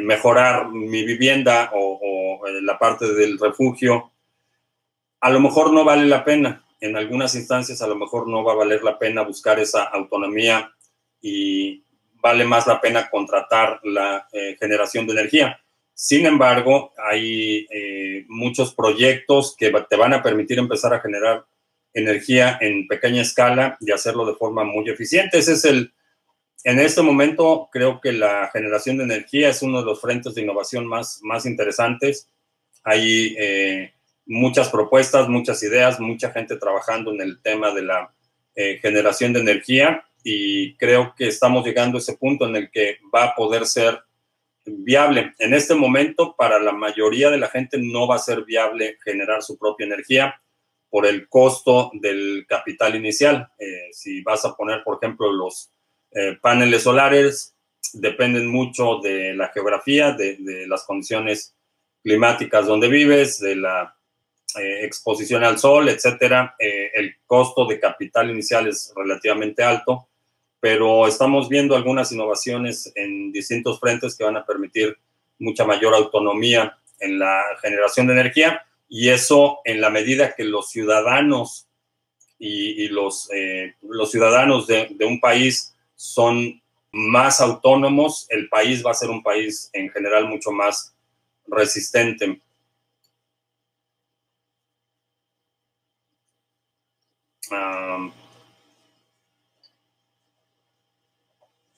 mejorar 0.00 0.70
mi 0.70 1.04
vivienda 1.04 1.70
o, 1.74 2.40
eh, 2.46 2.60
la 2.62 2.78
parte 2.78 3.12
del 3.12 3.38
refugio, 3.38 4.12
a 5.20 5.30
lo 5.30 5.40
mejor 5.40 5.72
no 5.72 5.84
vale 5.84 6.06
la 6.06 6.24
pena. 6.24 6.64
En 6.80 6.96
algunas 6.96 7.34
instancias 7.34 7.80
a 7.80 7.86
lo 7.86 7.96
mejor 7.96 8.28
no 8.28 8.44
va 8.44 8.52
a 8.52 8.56
valer 8.56 8.82
la 8.82 8.98
pena 8.98 9.22
buscar 9.22 9.58
esa 9.58 9.84
autonomía 9.84 10.70
y 11.20 11.82
vale 12.14 12.44
más 12.44 12.66
la 12.66 12.80
pena 12.80 13.08
contratar 13.08 13.80
la 13.84 14.26
eh, 14.32 14.56
generación 14.58 15.06
de 15.06 15.12
energía. 15.12 15.60
Sin 15.94 16.26
embargo, 16.26 16.92
hay 16.98 17.68
muchos 18.26 18.74
proyectos 18.74 19.54
que 19.56 19.70
te 19.88 19.94
van 19.94 20.12
a 20.12 20.24
permitir 20.24 20.58
empezar 20.58 20.92
a 20.92 21.00
generar 21.00 21.46
energía 21.92 22.58
en 22.60 22.88
pequeña 22.88 23.22
escala 23.22 23.78
y 23.80 23.92
hacerlo 23.92 24.26
de 24.26 24.34
forma 24.34 24.64
muy 24.64 24.90
eficiente. 24.90 25.38
Ese 25.38 25.52
es 25.52 25.64
el, 25.64 25.94
en 26.64 26.80
este 26.80 27.02
momento 27.02 27.68
creo 27.70 28.00
que 28.00 28.12
la 28.12 28.48
generación 28.50 28.96
de 28.96 29.04
energía 29.04 29.50
es 29.50 29.62
uno 29.62 29.80
de 29.80 29.84
los 29.84 30.00
frentes 30.00 30.34
de 30.34 30.42
innovación 30.42 30.86
más, 30.86 31.20
más 31.22 31.44
interesantes. 31.44 32.30
Hay 32.82 33.36
eh, 33.38 33.92
muchas 34.24 34.70
propuestas, 34.70 35.28
muchas 35.28 35.62
ideas, 35.62 36.00
mucha 36.00 36.30
gente 36.30 36.56
trabajando 36.56 37.12
en 37.12 37.20
el 37.20 37.42
tema 37.42 37.72
de 37.72 37.82
la 37.82 38.14
eh, 38.54 38.78
generación 38.80 39.34
de 39.34 39.40
energía 39.40 40.04
y 40.22 40.74
creo 40.76 41.14
que 41.14 41.26
estamos 41.26 41.66
llegando 41.66 41.98
a 41.98 42.00
ese 42.00 42.16
punto 42.16 42.46
en 42.46 42.56
el 42.56 42.70
que 42.70 42.96
va 43.14 43.24
a 43.24 43.34
poder 43.34 43.66
ser 43.66 44.02
viable. 44.64 45.34
En 45.38 45.52
este 45.52 45.74
momento, 45.74 46.34
para 46.34 46.58
la 46.58 46.72
mayoría 46.72 47.28
de 47.28 47.36
la 47.36 47.48
gente 47.48 47.76
no 47.78 48.08
va 48.08 48.16
a 48.16 48.20
ser 48.20 48.42
viable 48.44 48.96
generar 49.04 49.42
su 49.42 49.58
propia 49.58 49.84
energía 49.84 50.40
por 50.88 51.04
el 51.04 51.28
costo 51.28 51.90
del 51.92 52.46
capital 52.48 52.94
inicial. 52.94 53.48
Eh, 53.58 53.88
si 53.92 54.22
vas 54.22 54.46
a 54.46 54.56
poner, 54.56 54.82
por 54.82 54.98
ejemplo, 55.02 55.30
los 55.30 55.73
eh, 56.14 56.38
paneles 56.40 56.84
solares 56.84 57.56
dependen 57.92 58.46
mucho 58.46 59.00
de 59.00 59.34
la 59.34 59.48
geografía, 59.48 60.12
de, 60.12 60.64
las 60.68 60.84
condiciones 60.84 61.56
climáticas 62.02 62.66
donde 62.66 62.88
vives, 62.88 63.40
de 63.40 63.56
la 63.56 63.96
eh, 64.56 64.84
exposición 64.84 65.42
al 65.42 65.58
sol, 65.58 65.88
etcétera. 65.88 66.54
Eh, 66.58 66.92
el 66.94 67.16
costo 67.26 67.66
de 67.66 67.80
capital 67.80 68.30
inicial 68.30 68.68
es 68.68 68.92
relativamente 68.94 69.64
alto, 69.64 70.08
pero 70.60 71.08
estamos 71.08 71.48
viendo 71.48 71.74
algunas 71.74 72.12
innovaciones 72.12 72.92
en 72.94 73.32
distintos 73.32 73.80
frentes 73.80 74.16
que 74.16 74.24
van 74.24 74.36
a 74.36 74.46
permitir 74.46 74.96
mucha 75.40 75.64
mayor 75.64 75.94
autonomía 75.94 76.78
en 77.00 77.18
la 77.18 77.42
generación 77.60 78.06
de 78.06 78.12
energía 78.12 78.64
y 78.88 79.08
eso 79.08 79.58
en 79.64 79.80
la 79.80 79.90
medida 79.90 80.34
que 80.36 80.44
los 80.44 80.70
ciudadanos 80.70 81.66
y, 82.38 82.88
los, 82.88 83.28
los 83.82 84.10
ciudadanos 84.10 84.66
de 84.66 85.04
un 85.04 85.18
país 85.18 85.73
son 85.94 86.60
más 86.92 87.40
autónomos, 87.40 88.26
el 88.30 88.48
país 88.48 88.84
va 88.84 88.92
a 88.92 88.94
ser 88.94 89.10
un 89.10 89.22
país 89.22 89.70
en 89.72 89.90
general 89.90 90.28
mucho 90.28 90.52
más 90.52 90.94
resistente. 91.46 92.40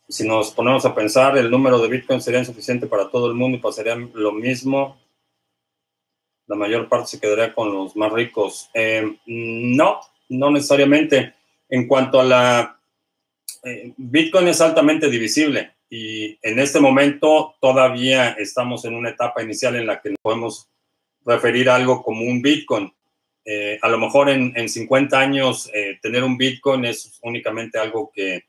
si 0.09 0.27
nos 0.27 0.51
ponemos 0.53 0.85
a 0.85 0.95
pensar, 0.95 1.37
el 1.37 1.51
número 1.51 1.79
de 1.79 1.89
Bitcoin 1.89 2.21
sería 2.21 2.41
insuficiente 2.41 2.87
para 2.87 3.11
todo 3.11 3.27
el 3.27 3.35
mundo 3.35 3.59
y 3.59 3.61
pasaría 3.61 3.97
lo 3.97 4.33
mismo. 4.33 4.99
La 6.47 6.57
mayor 6.57 6.89
parte 6.89 7.09
se 7.09 7.21
quedaría 7.21 7.53
con 7.53 7.73
los 7.73 7.97
más 7.97 8.13
ricos. 8.13 8.71
Eh, 8.73 9.19
no, 9.27 10.01
no 10.29 10.51
necesariamente. 10.51 11.35
En 11.69 11.89
cuanto 11.89 12.21
a 12.21 12.25
la 12.25 12.76
eh, 13.67 13.93
Bitcoin 13.97 14.49
es 14.49 14.61
altamente 14.61 15.11
divisible 15.11 15.75
y 15.91 16.39
en 16.43 16.59
este 16.59 16.81
momento 16.81 17.57
todavía 17.61 18.31
estamos 18.31 18.85
en 18.85 18.95
una 18.95 19.11
etapa 19.11 19.43
inicial 19.43 19.77
en 19.77 19.87
la 19.87 20.01
que 20.01 20.15
podemos 20.23 20.69
referir 21.25 21.69
algo 21.69 22.03
como 22.03 22.23
un 22.23 22.41
Bitcoin. 22.41 22.93
Eh, 23.45 23.79
a 23.83 23.89
lo 23.89 23.99
mejor 23.99 24.29
en, 24.31 24.69
50 24.69 25.19
años 25.19 25.71
eh, 25.75 25.99
tener 26.03 26.25
un 26.25 26.37
Bitcoin 26.37 26.85
es 26.85 27.19
únicamente 27.23 27.79
algo 27.79 28.11
que 28.13 28.45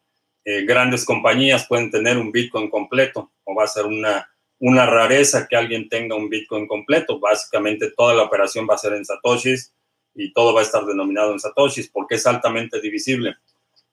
grandes 0.65 1.03
compañías 1.03 1.67
pueden 1.67 1.91
tener 1.91 2.17
un 2.17 2.32
Bitcoin 2.32 2.69
completo 2.69 3.34
o 3.43 3.53
va 3.53 3.65
a 3.65 3.67
ser 3.67 3.86
una 3.86 4.25
una 4.60 4.86
rareza 4.86 5.47
que 5.47 5.56
alguien 5.56 5.89
tenga 5.89 6.15
un 6.15 6.30
Bitcoin 6.30 6.67
completo. 6.67 7.19
Básicamente 7.19 7.91
toda 7.91 8.13
la 8.13 8.23
operación 8.23 8.67
va 8.69 8.75
a 8.75 8.80
ser 8.80 8.93
en 8.93 9.06
Satoshis 9.06 9.73
y 10.15 10.34
todo 10.34 10.53
va 10.53 10.62
a 10.62 10.63
estar 10.63 10.86
denominado 10.86 11.32
en 11.32 11.39
Satoshis 11.39 11.89
porque 11.89 12.15
es 12.15 12.25
altamente 12.25 12.82
divisible. 12.82 13.36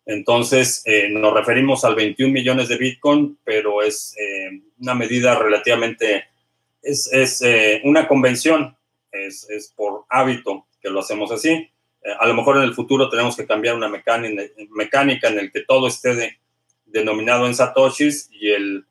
Entonces, 0.06 0.82
eh, 0.84 1.08
nos 1.10 1.32
referimos 1.32 1.84
al 1.84 1.94
21 1.94 2.32
millones 2.32 2.68
de 2.68 2.76
Bitcoin, 2.76 3.38
pero 3.42 3.82
es 3.82 4.14
eh, 4.18 4.60
una 4.78 4.94
medida 4.94 5.38
relativamente, 5.38 6.24
es, 6.82 7.10
es 7.12 7.40
eh, 7.40 7.80
una 7.84 8.06
convención, 8.06 8.76
es, 9.10 9.48
es, 9.48 9.72
por 9.74 10.04
hábito 10.10 10.66
que 10.80 10.90
lo 10.90 11.00
hacemos 11.00 11.30
así. 11.32 11.70
a 12.18 12.26
lo 12.26 12.34
mejor 12.34 12.58
en 12.58 12.64
el 12.64 12.74
futuro 12.74 13.08
tenemos 13.08 13.34
que 13.34 13.46
cambiar 13.46 13.76
una 13.76 13.88
mecánica, 13.88 14.42
mecánica 14.70 15.28
en 15.28 15.38
el 15.38 15.50
que 15.50 15.62
todo 15.62 15.86
esté 15.88 16.38
denominado 16.84 17.46
en 17.46 17.54
Satoshis 17.54 18.28
y 18.30 18.50
el, 18.50 18.84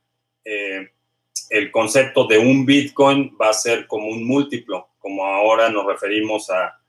el 1.49 1.71
concepto 1.71 2.25
de 2.25 2.39
un 2.39 2.65
Bitcoin 2.65 3.37
va 3.39 3.49
a 3.49 3.53
ser 3.53 3.85
como 3.85 4.07
un 4.07 4.25
múltiplo, 4.25 4.89
como 4.97 5.25
ahora 5.25 5.69
nos 5.69 5.85
referimos 5.85 6.49
a 6.49 6.79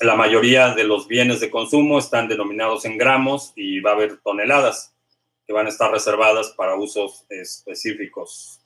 la 0.00 0.14
mayoría 0.16 0.74
de 0.74 0.84
los 0.84 1.06
bienes 1.06 1.40
de 1.40 1.50
consumo 1.50 1.98
están 1.98 2.28
denominados 2.28 2.84
en 2.84 2.98
gramos 2.98 3.52
y 3.56 3.80
va 3.80 3.90
a 3.90 3.94
haber 3.94 4.18
toneladas 4.18 4.94
que 5.46 5.52
van 5.52 5.66
a 5.66 5.68
estar 5.68 5.90
reservadas 5.90 6.50
para 6.50 6.76
usos 6.76 7.24
específicos. 7.28 8.60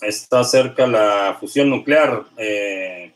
Está 0.00 0.42
cerca 0.44 0.86
la 0.86 1.36
fusión 1.38 1.70
nuclear. 1.70 2.24
Eh, 2.36 3.12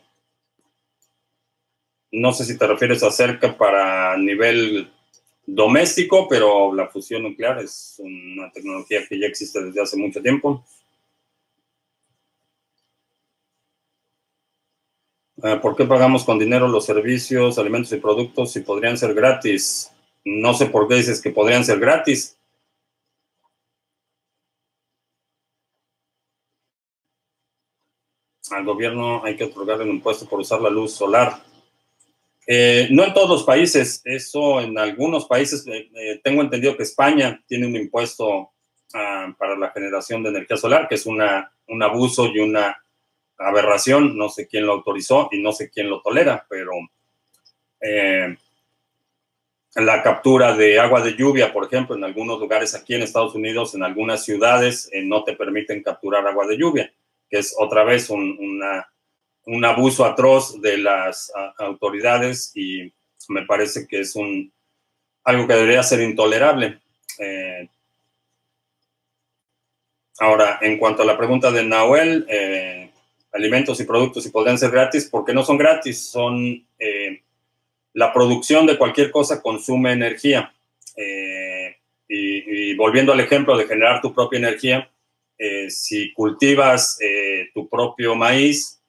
no 2.11 2.31
sé 2.31 2.45
si 2.45 2.57
te 2.57 2.65
refieres 2.65 3.03
a 3.03 3.11
cerca 3.11 3.57
para 3.57 4.17
nivel 4.17 4.89
doméstico, 5.45 6.27
pero 6.27 6.73
la 6.73 6.87
fusión 6.87 7.23
nuclear 7.23 7.59
es 7.59 7.95
una 7.99 8.51
tecnología 8.51 9.05
que 9.07 9.19
ya 9.19 9.27
existe 9.27 9.61
desde 9.63 9.81
hace 9.81 9.97
mucho 9.97 10.21
tiempo. 10.21 10.63
¿Por 15.61 15.75
qué 15.75 15.85
pagamos 15.85 16.23
con 16.23 16.39
dinero 16.39 16.67
los 16.67 16.85
servicios, 16.85 17.59
alimentos 17.59 17.91
y 17.91 17.97
productos 17.97 18.51
si 18.53 18.61
podrían 18.61 18.97
ser 18.97 19.13
gratis? 19.13 19.91
No 20.25 20.55
sé 20.55 20.65
por 20.65 20.87
qué 20.87 20.95
dices 20.95 21.21
que 21.21 21.29
podrían 21.29 21.63
ser 21.63 21.79
gratis. 21.79 22.37
Al 28.49 28.65
gobierno 28.65 29.23
hay 29.23 29.35
que 29.35 29.43
otorgar 29.43 29.79
un 29.81 29.89
impuesto 29.89 30.25
por 30.27 30.39
usar 30.39 30.59
la 30.59 30.71
luz 30.71 30.93
solar. 30.93 31.43
Eh, 32.47 32.87
no 32.89 33.03
en 33.03 33.13
todos 33.13 33.29
los 33.29 33.43
países, 33.43 34.01
eso 34.05 34.59
en 34.59 34.79
algunos 34.79 35.25
países, 35.25 35.65
eh, 35.67 36.19
tengo 36.23 36.41
entendido 36.41 36.75
que 36.75 36.83
España 36.83 37.43
tiene 37.45 37.67
un 37.67 37.75
impuesto 37.75 38.51
ah, 38.93 39.35
para 39.37 39.55
la 39.55 39.69
generación 39.69 40.23
de 40.23 40.29
energía 40.29 40.57
solar, 40.57 40.87
que 40.87 40.95
es 40.95 41.05
una, 41.05 41.51
un 41.67 41.83
abuso 41.83 42.25
y 42.27 42.39
una 42.39 42.81
aberración, 43.37 44.17
no 44.17 44.29
sé 44.29 44.47
quién 44.47 44.65
lo 44.65 44.73
autorizó 44.73 45.29
y 45.31 45.41
no 45.41 45.51
sé 45.51 45.69
quién 45.69 45.89
lo 45.89 46.01
tolera, 46.01 46.45
pero 46.49 46.71
eh, 47.81 48.35
la 49.75 50.01
captura 50.01 50.55
de 50.55 50.79
agua 50.79 51.01
de 51.01 51.15
lluvia, 51.15 51.53
por 51.53 51.65
ejemplo, 51.65 51.95
en 51.95 52.03
algunos 52.03 52.39
lugares 52.39 52.73
aquí 52.73 52.95
en 52.95 53.03
Estados 53.03 53.35
Unidos, 53.35 53.75
en 53.75 53.83
algunas 53.83 54.23
ciudades, 54.25 54.89
eh, 54.91 55.03
no 55.03 55.23
te 55.23 55.35
permiten 55.35 55.83
capturar 55.83 56.25
agua 56.25 56.47
de 56.47 56.57
lluvia, 56.57 56.93
que 57.29 57.39
es 57.39 57.55
otra 57.57 57.83
vez 57.83 58.09
un, 58.09 58.61
un 59.45 59.65
abuso 59.65 60.05
atroz 60.05 60.61
de 60.61 60.77
las 60.77 61.31
autoridades 61.57 62.51
y 62.55 62.91
me 63.29 63.45
parece 63.45 63.87
que 63.87 64.01
es 64.01 64.15
un, 64.15 64.51
algo 65.23 65.47
que 65.47 65.53
debería 65.53 65.83
ser 65.83 66.01
intolerable. 66.01 66.79
Eh, 67.19 67.69
ahora, 70.19 70.59
en 70.61 70.77
cuanto 70.77 71.03
a 71.03 71.05
la 71.05 71.17
pregunta 71.17 71.51
de 71.51 71.63
Nahuel, 71.63 72.86
alimentos 73.37 73.79
y 73.79 73.85
productos 73.85 74.25
y 74.25 74.31
podrían 74.31 74.57
ser 74.57 74.71
gratis, 74.71 75.07
porque 75.09 75.33
no 75.33 75.43
son 75.43 75.57
gratis, 75.57 76.09
son 76.09 76.67
eh, 76.79 77.23
la 77.93 78.11
producción 78.13 78.65
de 78.65 78.77
cualquier 78.77 79.11
cosa 79.11 79.41
consume 79.41 79.93
energía. 79.93 80.53
Eh, 80.95 81.75
y, 82.09 82.75
volviendo 82.75 83.11
al 83.11 83.19
ejemplo 83.19 83.57
de 83.57 83.65
generar 83.65 84.01
tu 84.01 84.13
propia 84.13 84.39
energía, 84.39 84.89
eh, 85.37 85.69
si 85.69 86.13
cultivas 86.13 86.97
tu 87.53 87.67
propio 87.69 88.15
maíz, 88.15 88.81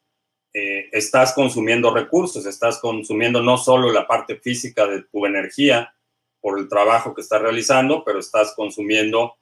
estás 0.51 1.33
consumiendo 1.33 1.93
recursos, 1.93 2.45
estás 2.45 2.79
consumiendo 2.79 3.41
no 3.41 3.57
solo 3.57 3.91
la 3.91 4.07
parte 4.07 4.35
física 4.35 4.87
de 4.87 5.03
tu 5.03 5.25
energía 5.25 5.93
por 6.41 6.59
el 6.59 6.67
trabajo 6.67 7.13
que 7.13 7.21
estás 7.21 7.41
realizando, 7.41 8.03
pero 8.03 8.19
estás 8.19 8.53
consumiendo 8.55 9.35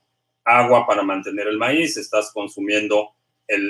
agua 0.43 0.85
para 0.85 1.03
mantener 1.03 1.47
el 1.47 1.57
maíz, 1.57 1.97
estás 1.97 2.31
consumiendo 2.33 3.16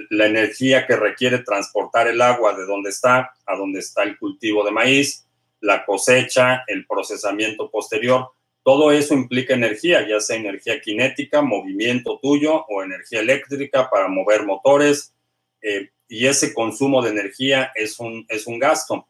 la 0.09 0.25
energía 0.25 0.87
que 0.87 0.95
requiere 0.95 1.39
transportar 1.39 2.07
el 2.07 2.21
agua 2.21 2.53
de 2.55 2.65
donde 2.65 2.89
está 2.89 3.31
a 3.45 3.55
donde 3.55 3.79
está 3.79 4.03
el 4.03 4.17
cultivo 4.17 4.63
de 4.63 4.71
maíz, 4.71 5.27
la 5.61 5.85
cosecha, 5.85 6.63
el 6.67 6.85
procesamiento 6.85 7.69
posterior. 7.69 8.29
Todo 8.63 8.91
eso 8.91 9.13
implica 9.13 9.53
energía, 9.53 10.07
ya 10.07 10.19
sea 10.19 10.35
energía 10.35 10.81
cinética, 10.83 11.41
movimiento 11.41 12.19
tuyo 12.21 12.65
o 12.67 12.83
energía 12.83 13.21
eléctrica 13.21 13.89
para 13.89 14.07
mover 14.07 14.45
motores. 14.45 15.13
Eh, 15.61 15.89
y 16.09 16.25
ese 16.27 16.53
consumo 16.53 17.01
de 17.01 17.11
energía 17.11 17.71
es 17.75 17.99
un, 17.99 18.25
es 18.29 18.47
un 18.47 18.59
gasto. 18.59 19.07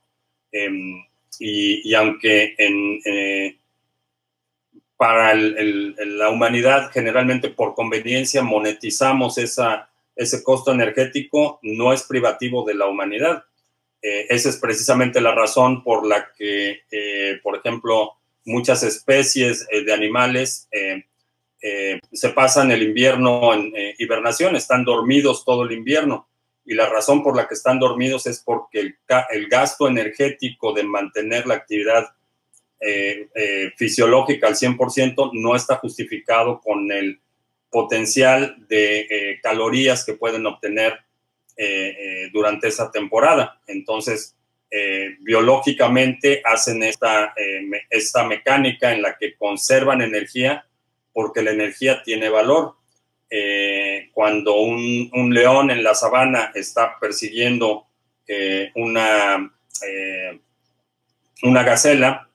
Em, 0.51 1.03
y, 1.39 1.93
aunque 1.93 2.55
en, 2.57 2.99
eh, 3.05 3.57
para 4.95 5.35
la 5.35 6.29
humanidad 6.29 6.89
generalmente 6.91 7.49
por 7.49 7.75
conveniencia 7.75 8.41
monetizamos 8.41 9.37
esa, 9.37 9.89
ese 10.17 10.43
costo 10.43 10.71
energético 10.71 11.59
no 11.61 11.93
es 11.93 12.03
privativo 12.03 12.65
de 12.65 12.73
la 12.73 12.87
humanidad. 12.87 13.43
Eh, 14.01 14.27
esa 14.29 14.49
es 14.49 14.57
precisamente 14.57 15.21
la 15.21 15.33
razón 15.33 15.83
por 15.83 16.05
la 16.05 16.31
que, 16.37 16.81
eh, 16.91 17.39
por 17.43 17.57
ejemplo, 17.57 18.13
muchas 18.45 18.83
especies 18.83 19.65
eh, 19.71 19.83
de 19.83 19.93
animales 19.93 20.67
se 22.13 22.29
pasan 22.29 22.71
el 22.71 22.83
invierno 22.83 23.53
en 23.53 23.73
hibernación, 23.97 24.55
están 24.55 24.85
dormidos 24.85 25.43
todo 25.43 25.63
el 25.63 25.73
invierno. 25.73 26.29
Y 26.63 26.75
la 26.75 26.87
razón 26.87 27.23
por 27.23 27.35
la 27.35 27.47
que 27.47 27.55
están 27.55 27.79
dormidos 27.79 28.25
es 28.27 28.39
porque 28.39 28.93
el 29.31 29.47
gasto 29.49 29.87
energético 29.87 30.71
de 30.71 30.83
mantener 30.83 31.45
la 31.45 31.55
actividad 31.55 32.09
fisiológica 33.75 34.47
al 34.47 34.55
100% 34.55 35.31
no 35.33 35.55
está 35.55 35.77
justificado 35.77 36.61
con 36.61 36.89
el 36.91 37.19
potencial 37.69 38.55
de 38.67 38.99
eh, 39.01 39.39
calorías 39.41 40.05
que 40.05 40.13
pueden 40.13 40.45
obtener 40.45 40.99
eh, 41.55 41.95
eh, 41.99 42.29
durante 42.31 42.67
esa 42.67 42.91
temporada. 42.91 43.61
Entonces, 43.67 44.33
biológicamente 45.21 46.41
hacen 46.43 46.83
esta, 46.83 47.33
esta 47.89 48.25
mecánica 48.25 48.93
en 48.93 49.01
la 49.01 49.17
que 49.17 49.37
conservan 49.37 50.01
energía 50.01 50.67
porque 51.13 51.41
la 51.41 51.51
energía 51.51 52.03
tiene 52.03 52.27
valor. 52.27 52.75
cuando 54.11 54.59
un, 54.59 55.09
un, 55.13 55.33
león 55.33 55.71
en 55.71 55.83
la 55.83 55.95
sabana 55.95 56.51
está 56.53 56.99
persiguiendo 56.99 57.87
una, 58.75 59.53
una 61.43 61.63
gacela, 61.63 62.29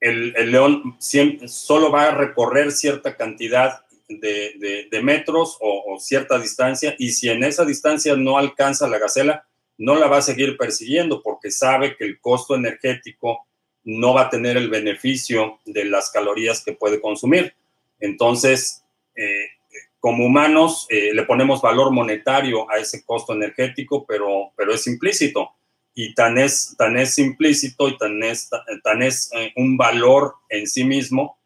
el, 0.00 0.34
el, 0.36 0.50
león 0.50 0.96
solo 1.46 1.92
va 1.92 2.08
a 2.08 2.14
recorrer 2.14 2.72
cierta 2.72 3.16
cantidad 3.16 3.84
de, 4.18 5.00
metros 5.02 5.56
o, 5.60 5.98
cierta 5.98 6.38
distancia 6.38 6.94
y 6.98 7.12
si 7.12 7.28
en 7.28 7.44
esa 7.44 7.64
distancia 7.64 8.16
no 8.16 8.38
alcanza 8.38 8.88
la 8.88 8.98
gacela, 8.98 9.46
no 9.78 9.94
la 9.94 10.08
va 10.08 10.18
a 10.18 10.22
seguir 10.22 10.56
persiguiendo 10.56 11.22
porque 11.22 11.50
sabe 11.50 11.96
que 11.96 12.04
el 12.04 12.20
costo 12.20 12.54
energético 12.54 13.46
no 13.84 14.12
va 14.14 14.22
a 14.22 14.30
tener 14.30 14.56
el 14.56 14.68
beneficio 14.68 15.58
de 15.64 15.84
las 15.86 16.10
calorías 16.10 16.62
que 16.62 16.72
puede 16.72 17.00
consumir. 17.00 17.54
Entonces, 17.98 18.84
eh, 19.14 19.46
como 20.00 20.26
humanos 20.26 20.86
eh, 20.90 21.12
le 21.14 21.22
ponemos 21.24 21.62
valor 21.62 21.90
monetario 21.92 22.70
a 22.70 22.78
ese 22.78 23.04
costo 23.04 23.32
energético, 23.32 24.04
pero, 24.06 24.52
pero 24.56 24.74
es 24.74 24.86
implícito. 24.86 25.50
Y 25.94 26.14
tan 26.14 26.38
es, 26.38 26.74
tan 26.78 26.96
es 26.96 27.18
implícito 27.18 27.88
y 27.88 27.98
tan 27.98 28.22
es, 28.22 28.48
tan 28.82 29.02
es 29.02 29.30
eh, 29.34 29.52
un 29.56 29.76
valor 29.76 30.34
en 30.48 30.66
sí 30.66 30.84
mismo 30.84 31.39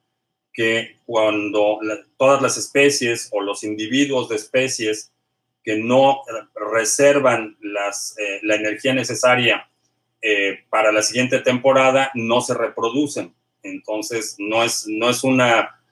que 0.54 1.00
cuando 1.04 1.80
todas 2.16 2.40
las 2.40 2.56
especies 2.56 3.28
o 3.32 3.42
los 3.42 3.64
individuos 3.64 4.28
de 4.28 4.36
especies 4.36 5.12
que 5.64 5.76
no 5.76 6.22
reservan 6.72 7.56
eh, 7.60 8.40
la 8.42 8.54
energía 8.54 8.94
necesaria 8.94 9.68
eh, 10.22 10.60
para 10.70 10.92
la 10.92 11.02
siguiente 11.02 11.40
temporada 11.40 12.10
no 12.14 12.40
se 12.40 12.54
reproducen. 12.54 13.34
Entonces, 13.62 14.36
no 14.38 14.62
es, 14.62 14.86
no 14.86 15.10
es 15.10 15.24
una, 15.24 15.82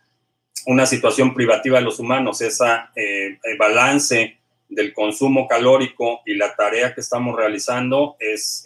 una 0.67 0.87
situación 0.87 1.35
privativa 1.35 1.79
de 1.79 1.85
los 1.85 1.99
humanos, 1.99 2.41
esa 2.43 2.93
eh, 2.95 3.39
balance 3.59 4.39
del 4.69 4.93
consumo 4.95 5.49
calórico 5.49 6.21
y 6.25 6.35
la 6.35 6.55
tarea 6.55 6.95
que 6.95 7.01
estamos 7.01 7.37
realizando 7.37 8.17
es, 8.19 8.63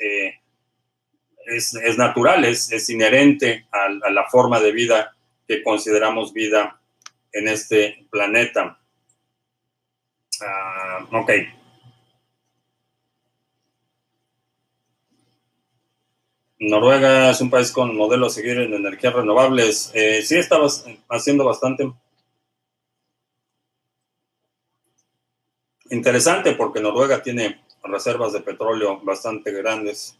es, 1.46 1.74
es 1.74 1.98
natural, 1.98 2.44
es, 2.44 2.70
es 2.70 2.88
inherente 2.90 3.66
a, 3.72 4.10
la 4.10 4.24
forma 4.28 4.60
de 4.60 4.72
vida 4.72 5.15
que 5.46 5.62
consideramos 5.62 6.32
vida 6.32 6.80
en 7.32 7.48
este 7.48 8.06
planeta. 8.10 8.80
Ah, 10.40 11.06
ok. 11.12 11.30
Noruega 16.58 17.30
es 17.30 17.40
un 17.42 17.50
país 17.50 17.70
con 17.70 17.94
modelo 17.94 18.26
a 18.26 18.30
seguir 18.30 18.58
en 18.58 18.72
energías 18.72 19.12
renovables. 19.14 19.90
Eh, 19.94 20.22
sí, 20.22 20.36
está 20.36 20.58
haciendo 21.10 21.44
bastante. 21.44 21.92
Interesante 25.90 26.52
porque 26.52 26.80
Noruega 26.80 27.22
tiene 27.22 27.62
reservas 27.84 28.32
de 28.32 28.40
petróleo 28.40 29.00
bastante 29.02 29.52
grandes. 29.52 30.16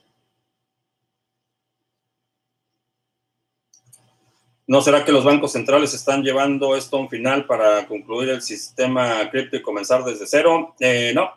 ¿No 4.68 4.80
será 4.82 5.04
que 5.04 5.12
los 5.12 5.24
bancos 5.24 5.52
centrales 5.52 5.94
están 5.94 6.24
llevando 6.24 6.76
esto 6.76 6.96
a 6.96 7.00
un 7.00 7.08
final 7.08 7.46
para 7.46 7.86
concluir 7.86 8.30
el 8.30 8.42
sistema 8.42 9.30
cripto 9.30 9.56
y 9.56 9.62
comenzar 9.62 10.02
desde 10.04 10.26
cero? 10.26 10.74
Eh, 10.80 11.12
no, 11.14 11.30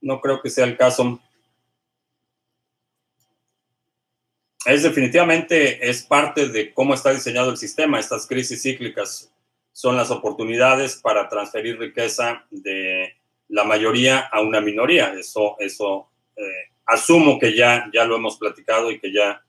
no 0.00 0.20
creo 0.20 0.40
que 0.40 0.50
sea 0.50 0.66
el 0.66 0.76
caso. 0.76 1.20
Es 4.66 4.82
definitivamente, 4.82 5.88
es 5.88 6.04
parte 6.04 6.48
de 6.48 6.72
cómo 6.72 6.94
está 6.94 7.12
diseñado 7.12 7.50
el 7.50 7.56
sistema. 7.56 7.98
Estas 7.98 8.26
crisis 8.26 8.62
cíclicas 8.62 9.32
son 9.72 9.96
las 9.96 10.10
oportunidades 10.10 10.96
para 10.96 11.28
transferir 11.28 11.78
riqueza 11.78 12.46
de 12.50 13.16
la 13.48 13.64
mayoría 13.64 14.20
a 14.20 14.40
una 14.40 14.60
minoría. 14.60 15.12
Eso, 15.14 15.56
eso 15.58 16.08
eh, 16.36 16.70
asumo 16.86 17.38
que 17.38 17.54
ya, 17.54 17.90
ya 17.92 18.04
lo 18.04 18.16
hemos 18.16 18.38
platicado 18.38 18.90
y 18.90 19.00
que 19.00 19.12
ya, 19.12 19.44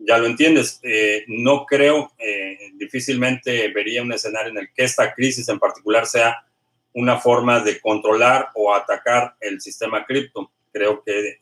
ya 0.00 0.18
lo 0.18 0.26
entiendes. 0.26 0.80
Eh, 0.82 1.24
no 1.28 1.64
creo, 1.66 2.12
eh, 2.18 2.72
difícilmente 2.74 3.68
vería 3.68 4.02
un 4.02 4.12
escenario 4.12 4.50
en 4.50 4.58
el 4.58 4.72
que 4.72 4.84
esta 4.84 5.14
crisis 5.14 5.48
en 5.48 5.58
particular 5.58 6.06
sea 6.06 6.44
una 6.92 7.18
forma 7.18 7.60
de 7.60 7.80
controlar 7.80 8.48
o 8.54 8.74
atacar 8.74 9.36
el 9.40 9.60
sistema 9.60 10.04
cripto. 10.04 10.50
Creo 10.72 11.02
que 11.04 11.38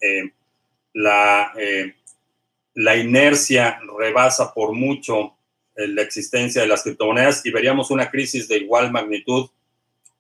la, 0.93 1.53
la 2.75 2.97
inercia 2.97 3.81
rebasa 3.99 4.53
por 4.53 4.73
mucho 4.73 5.35
la 5.75 6.03
existencia 6.03 6.61
de 6.61 6.69
las 6.69 6.83
criptomonedas 6.83 7.47
y 7.47 7.51
veríamos 7.51 7.91
una 7.91 8.11
crisis 8.11 8.49
de 8.49 8.59
igual 8.59 8.91
magnitud, 8.91 9.49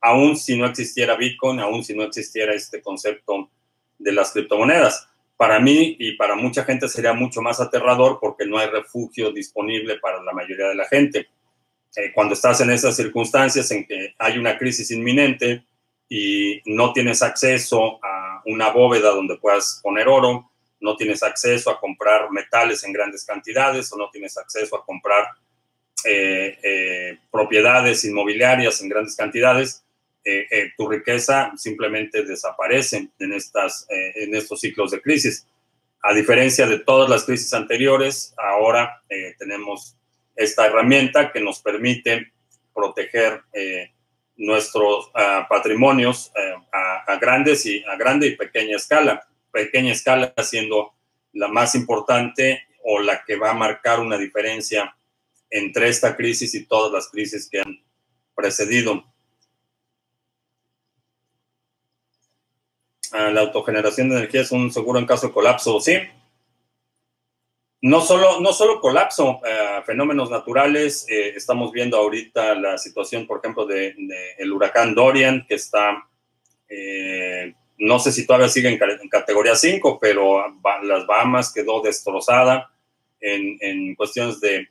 aún 0.00 0.36
si 0.36 0.56
no 0.56 0.66
existiera 0.66 1.16
Bitcoin, 1.16 1.60
aún 1.60 1.84
si 1.84 1.94
no 1.94 2.04
existiera 2.04 2.54
este 2.54 2.80
concepto 2.80 3.50
de 3.98 4.12
las 4.12 4.32
criptomonedas. 4.32 5.07
Para 5.38 5.60
mí 5.60 5.96
y 6.00 6.16
para 6.16 6.34
mucha 6.34 6.64
gente 6.64 6.88
sería 6.88 7.12
mucho 7.12 7.40
más 7.40 7.60
aterrador 7.60 8.18
porque 8.20 8.44
no 8.44 8.58
hay 8.58 8.68
refugio 8.68 9.30
disponible 9.30 10.00
para 10.00 10.20
la 10.20 10.32
mayoría 10.32 10.66
de 10.66 10.74
la 10.74 10.84
gente. 10.84 11.28
Eh, 11.96 12.10
cuando 12.12 12.34
estás 12.34 12.60
en 12.60 12.70
esas 12.70 12.96
circunstancias 12.96 13.70
en 13.70 13.86
que 13.86 14.14
hay 14.18 14.36
una 14.36 14.58
crisis 14.58 14.90
inminente 14.90 15.64
y 16.08 16.60
no 16.66 16.92
tienes 16.92 17.22
acceso 17.22 18.04
a 18.04 18.42
una 18.46 18.70
bóveda 18.70 19.10
donde 19.10 19.38
puedas 19.38 19.80
poner 19.80 20.08
oro, 20.08 20.50
no 20.80 20.96
tienes 20.96 21.22
acceso 21.22 21.70
a 21.70 21.78
comprar 21.78 22.32
metales 22.32 22.82
en 22.82 22.92
grandes 22.92 23.24
cantidades 23.24 23.92
o 23.92 23.96
no 23.96 24.10
tienes 24.10 24.36
acceso 24.36 24.76
a 24.76 24.84
comprar 24.84 25.28
eh, 26.04 26.58
eh, 26.64 27.18
propiedades 27.30 28.04
inmobiliarias 28.04 28.80
en 28.82 28.88
grandes 28.88 29.14
cantidades, 29.14 29.84
eh, 30.24 30.72
tu 30.76 30.88
riqueza 30.88 31.52
simplemente 31.56 32.24
desaparece 32.24 33.08
en, 33.18 33.32
estas, 33.32 33.86
en 33.88 34.34
estos 34.34 34.60
ciclos 34.60 34.90
de 34.90 35.00
crisis. 35.00 35.46
A 36.02 36.12
diferencia 36.12 36.66
de 36.66 36.78
todas 36.80 37.08
las 37.08 37.24
crisis 37.24 37.52
anteriores, 37.54 38.34
ahora 38.36 39.02
tenemos 39.38 39.96
esta 40.36 40.66
herramienta 40.66 41.32
que 41.32 41.40
nos 41.40 41.60
permite 41.60 42.32
proteger 42.74 43.42
nuestros 44.38 45.10
ah, 45.14 45.46
patrimonios 45.48 46.32
a, 46.72 47.16
grandes 47.16 47.66
y 47.66 47.82
a 47.84 47.96
grande 47.96 48.28
y 48.28 48.36
pequeña 48.36 48.76
escala. 48.76 49.26
Pequeña 49.50 49.92
escala 49.92 50.32
siendo 50.42 50.94
la 51.32 51.48
más 51.48 51.74
importante 51.74 52.62
o 52.84 53.00
la 53.00 53.24
que 53.24 53.36
va 53.36 53.50
a 53.50 53.54
marcar 53.54 54.00
una 54.00 54.16
diferencia 54.16 54.94
entre 55.50 55.88
esta 55.88 56.16
crisis 56.16 56.54
y 56.54 56.66
todas 56.66 56.92
las 56.92 57.08
crisis 57.08 57.48
que 57.50 57.60
han 57.60 57.82
precedido. 58.34 59.04
La 63.12 63.40
autogeneración 63.40 64.08
de 64.08 64.16
energía 64.16 64.42
es 64.42 64.52
un 64.52 64.72
seguro 64.72 64.98
en 64.98 65.06
caso 65.06 65.28
de 65.28 65.32
colapso, 65.32 65.80
sí. 65.80 65.96
No 67.80 68.00
solo, 68.00 68.40
no 68.40 68.52
solo 68.52 68.80
colapso, 68.80 69.40
eh, 69.46 69.80
fenómenos 69.86 70.30
naturales. 70.30 71.06
Eh, 71.08 71.34
estamos 71.36 71.70
viendo 71.70 71.96
ahorita 71.96 72.54
la 72.56 72.76
situación, 72.76 73.26
por 73.26 73.38
ejemplo, 73.38 73.66
del 73.66 74.08
de, 74.08 74.32
el 74.38 74.52
huracán 74.52 74.94
Dorian, 74.94 75.46
que 75.48 75.54
está, 75.54 76.04
eh, 76.68 77.54
no 77.78 78.00
sé 78.00 78.10
si 78.10 78.26
todavía 78.26 78.48
sigue 78.48 78.68
en, 78.68 79.08
categoría 79.08 79.54
5, 79.54 79.98
pero 80.00 80.44
las 80.82 81.06
Bahamas 81.06 81.52
quedó 81.52 81.80
destrozada 81.80 82.68
en, 83.20 83.56
en 83.60 83.94
cuestiones 83.94 84.40
de 84.40 84.68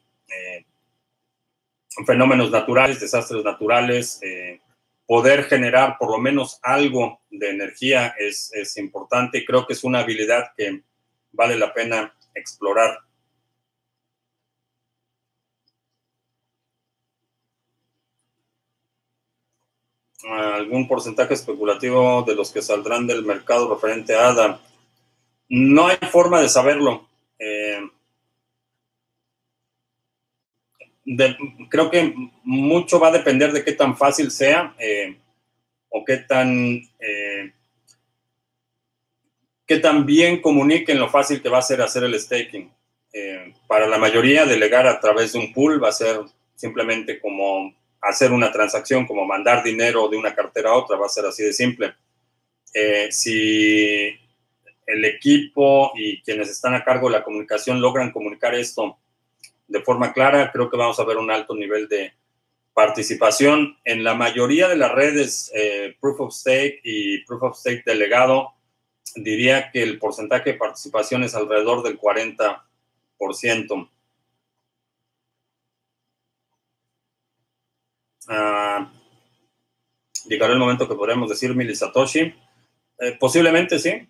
fenómenos 2.06 2.52
naturales, 2.52 3.00
desastres 3.00 3.44
naturales, 3.44 4.20
poder 5.08 5.46
generar 5.46 5.98
por 5.98 6.12
lo 6.12 6.20
menos 6.20 6.60
algo 6.62 7.22
de 7.32 7.50
energía 7.50 8.14
es, 8.20 8.52
importante 8.78 9.46
creo 9.46 9.66
que 9.66 9.74
es 9.74 9.84
una 9.84 10.00
habilidad 10.00 10.52
que 10.56 10.84
vale 11.32 11.58
la 11.58 11.74
pena 11.74 12.14
explorar. 12.36 13.00
¿Algún 20.30 20.88
porcentaje 20.90 21.36
especulativo 21.36 22.24
de 22.24 22.36
los 22.36 22.52
que 22.52 22.62
saldrán 22.62 23.08
del 23.08 23.24
mercado 23.24 23.74
referente 23.74 24.14
a 24.14 24.30
ADA? 24.30 24.60
No 25.48 25.88
hay 25.88 25.98
forma 26.12 26.42
de 26.42 26.50
saberlo. 26.50 27.08
Eh, 27.40 27.80
creo 31.70 31.90
que 31.90 32.14
mucho 32.44 33.00
va 33.00 33.10
a 33.10 33.12
depender 33.12 33.52
de 33.52 33.64
qué 33.64 33.72
tan 33.72 33.96
fácil 33.96 34.32
sea 34.32 34.76
eh, 34.80 35.18
o 35.90 36.04
qué 36.04 36.18
tan, 36.18 36.82
eh, 37.00 37.54
qué 39.66 39.78
tan 39.78 40.06
bien 40.06 40.42
comuniquen 40.42 41.00
lo 41.00 41.10
fácil 41.10 41.42
que 41.42 41.50
va 41.50 41.60
a 41.60 41.62
ser 41.64 41.82
hacer 41.82 42.04
el 42.04 42.20
staking. 42.20 42.72
Eh, 43.14 43.54
para 43.68 43.88
la 43.88 43.98
mayoría, 43.98 44.46
delegar 44.46 44.86
a 44.86 45.00
través 45.00 45.34
de 45.34 45.40
un 45.40 45.54
pool 45.54 45.82
va 45.82 45.90
a 45.90 45.94
ser 45.94 46.20
simplemente 46.56 47.20
como 47.20 47.74
hacer 48.02 48.32
una 48.32 48.52
transacción, 48.52 49.08
como 49.08 49.26
mandar 49.26 49.64
dinero 49.64 50.08
de 50.10 50.18
una 50.18 50.36
cartera 50.36 50.72
a 50.72 50.78
otra, 50.78 50.98
va 50.98 51.06
a 51.06 51.10
ser 51.10 51.26
así 51.26 51.44
de 51.44 51.54
simple. 51.54 51.94
si 53.10 54.20
el 54.86 55.06
equipo 55.06 55.92
y 55.96 56.22
quienes 56.22 56.50
están 56.50 56.74
a 56.74 56.84
cargo 56.84 57.08
de 57.08 57.18
la 57.18 57.24
comunicación 57.24 57.82
logran 57.82 58.12
comunicar 58.12 58.56
esto 58.56 58.98
de 59.68 59.82
forma 59.82 60.14
clara, 60.14 60.52
creo 60.52 60.70
que 60.70 60.78
vamos 60.78 61.00
a 61.00 61.06
ver 61.06 61.18
un 61.18 61.30
alto 61.30 61.56
nivel 61.56 61.88
de 61.88 62.14
participación. 62.74 63.78
En 63.84 64.04
la 64.04 64.14
mayoría 64.14 64.68
de 64.68 64.78
las 64.78 64.92
redes 64.92 65.52
eh, 65.56 65.96
Proof 66.00 66.22
of 66.22 66.34
Stake 66.34 66.80
y 66.84 67.24
Proof 67.26 67.44
of 67.44 67.58
Stake 67.58 67.84
delegado, 67.86 68.54
diría 69.16 69.72
que 69.72 69.84
el 69.84 70.00
porcentaje 70.00 70.54
de 70.54 70.58
participación 70.58 71.24
es 71.24 71.36
alrededor 71.36 71.84
del 71.84 72.00
40%. 72.00 73.90
Ah, 78.30 78.92
llegará 80.28 80.54
el 80.54 80.60
momento 80.60 80.88
que 80.88 80.96
podremos 80.96 81.30
decir 81.30 81.56
Mili 81.56 81.76
Satoshi. 81.76 82.34
Eh, 83.00 83.18
posiblemente 83.20 83.80
sí. 83.80 84.08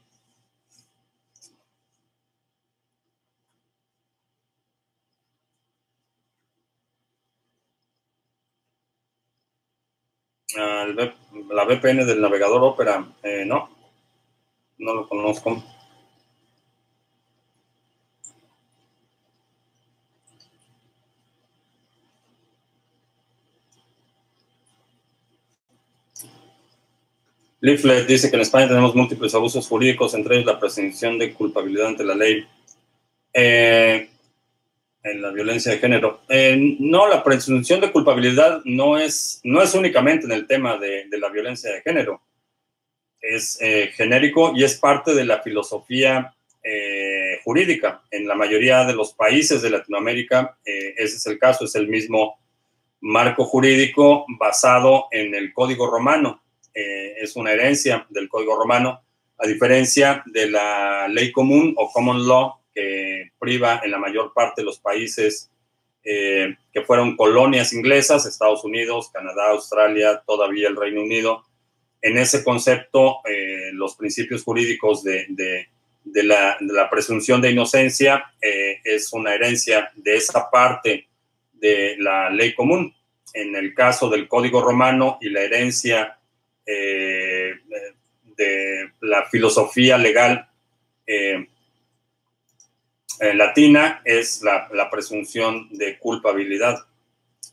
La 11.57 11.65
VPN 11.65 12.05
del 12.05 12.21
navegador 12.21 12.63
Opera, 12.63 13.03
eh, 13.23 13.43
no, 13.43 13.67
no 14.77 14.93
lo 14.93 15.09
conozco. 15.09 15.63
Leaflet 27.59 28.05
dice 28.05 28.29
que 28.29 28.35
en 28.35 28.43
España 28.43 28.67
tenemos 28.67 28.93
múltiples 28.93 29.33
abusos 29.33 29.67
jurídicos, 29.67 30.13
entre 30.13 30.35
ellos 30.35 30.45
la 30.45 30.59
presunción 30.59 31.17
de 31.17 31.33
culpabilidad 31.33 31.87
ante 31.87 32.03
la 32.03 32.13
ley. 32.13 32.47
Eh, 33.33 34.11
en 35.09 35.21
la 35.21 35.31
violencia 35.31 35.71
de 35.71 35.79
género. 35.79 36.21
Eh, 36.29 36.75
no, 36.79 37.07
la 37.07 37.23
presunción 37.23 37.81
de 37.81 37.91
culpabilidad 37.91 38.61
no 38.65 38.97
es, 38.97 39.39
no 39.43 39.61
es 39.61 39.73
únicamente 39.73 40.25
en 40.25 40.31
el 40.31 40.47
tema 40.47 40.77
de, 40.77 41.05
la 41.11 41.29
violencia 41.29 41.71
de 41.71 41.81
género. 41.81 42.21
Es 43.19 43.57
eh, 43.61 43.91
genérico 43.93 44.53
y 44.55 44.63
es 44.63 44.75
parte 44.75 45.13
de 45.13 45.25
la 45.25 45.41
filosofía 45.41 46.33
eh, 46.63 47.39
jurídica. 47.43 48.03
En 48.11 48.27
la 48.27 48.35
mayoría 48.35 48.85
de 48.85 48.93
los 48.93 49.13
países 49.13 49.61
de 49.61 49.69
Latinoamérica, 49.69 50.57
ese 50.63 51.15
es 51.17 51.25
el 51.25 51.39
caso, 51.39 51.65
es 51.65 51.75
el 51.75 51.87
mismo 51.87 52.39
marco 52.99 53.45
jurídico 53.45 54.25
basado 54.39 55.07
en 55.11 55.33
el 55.35 55.53
Código 55.53 55.89
Romano. 55.89 56.41
es 56.73 57.35
una 57.35 57.53
herencia 57.53 58.05
del 58.09 58.29
Código 58.29 58.55
Romano, 58.55 59.01
a 59.39 59.47
diferencia 59.47 60.23
de 60.27 60.49
la 60.49 61.07
ley 61.07 61.31
común 61.31 61.73
o 61.77 61.91
common 61.91 62.27
law 62.27 62.57
priva 63.39 63.81
en 63.83 63.91
la 63.91 63.97
mayor 63.97 64.33
parte 64.33 64.61
de 64.61 64.65
los 64.65 64.79
países 64.79 65.49
eh, 66.09 66.55
que 66.71 66.83
fueron 66.83 67.17
colonias 67.17 67.73
inglesas, 67.73 68.25
Estados 68.25 68.63
Unidos, 68.63 69.09
Canadá, 69.11 69.49
Australia, 69.49 70.23
todavía 70.25 70.69
el 70.69 70.77
Reino 70.77 71.01
Unido. 71.01 71.43
En 72.01 72.17
ese 72.17 72.45
concepto, 72.45 73.17
eh, 73.25 73.71
los 73.73 73.97
principios 73.97 74.41
jurídicos 74.45 75.03
de, 75.03 75.27
la, 76.05 76.89
presunción 76.89 77.41
de 77.41 77.51
inocencia 77.51 78.23
eh, 78.41 78.79
es 78.85 79.11
una 79.11 79.33
herencia 79.33 79.91
de 79.97 80.15
esa 80.15 80.49
parte 80.49 81.09
de 81.51 81.97
la 81.99 82.29
ley 82.29 82.55
común. 82.55 82.95
En 83.33 83.57
el 83.57 83.73
caso 83.73 84.09
del 84.09 84.29
Código 84.29 84.61
Romano 84.61 85.17
y 85.19 85.27
la 85.27 85.41
herencia 85.41 86.17
de 86.65 87.59
la 89.01 89.25
filosofía 89.25 89.97
legal 89.97 90.49
eh, 93.19 93.33
latina 93.33 94.01
es 94.05 94.43
la, 94.43 94.89
presunción 94.89 95.69
de 95.71 95.97
culpabilidad 95.97 96.85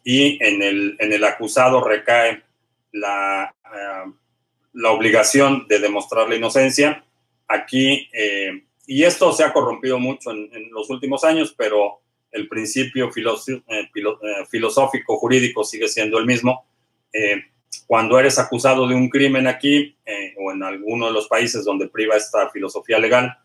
y 0.03 0.43
en 0.45 0.63
el, 0.63 0.97
en 0.99 1.13
el 1.13 1.25
acusado 1.25 1.83
recae 1.83 2.43
la, 2.93 3.55
eh, 3.65 4.13
la, 4.75 4.91
obligación 4.91 5.67
de 5.67 5.79
demostrar 5.79 6.29
la 6.29 6.37
inocencia. 6.37 7.05
Aquí, 7.49 8.09
eh, 8.13 8.65
y 8.87 9.05
esto 9.05 9.33
se 9.33 9.45
ha 9.45 9.53
corrompido 9.53 9.99
mucho 9.99 10.33
en, 10.33 10.71
los 10.71 10.91
últimos 10.91 11.25
años, 11.25 11.55
pero 11.57 12.01
el 12.31 12.49
principio 12.49 13.11
filosófico 14.51 15.17
jurídico 15.17 15.65
sigue 15.65 15.89
siendo 15.89 16.19
el 16.19 16.27
mismo. 16.27 16.67
cuando 17.87 18.19
eres 18.19 18.39
acusado 18.39 18.87
de 18.89 18.95
un 18.95 19.09
crimen 19.09 19.47
aquí 19.47 19.97
o 20.39 20.53
en 20.53 20.63
alguno 20.63 21.07
de 21.07 21.13
los 21.13 21.29
países 21.29 21.65
donde 21.65 21.89
priva 21.89 22.17
esta 22.17 22.51
filosofía 22.51 22.99
legal, 22.99 23.39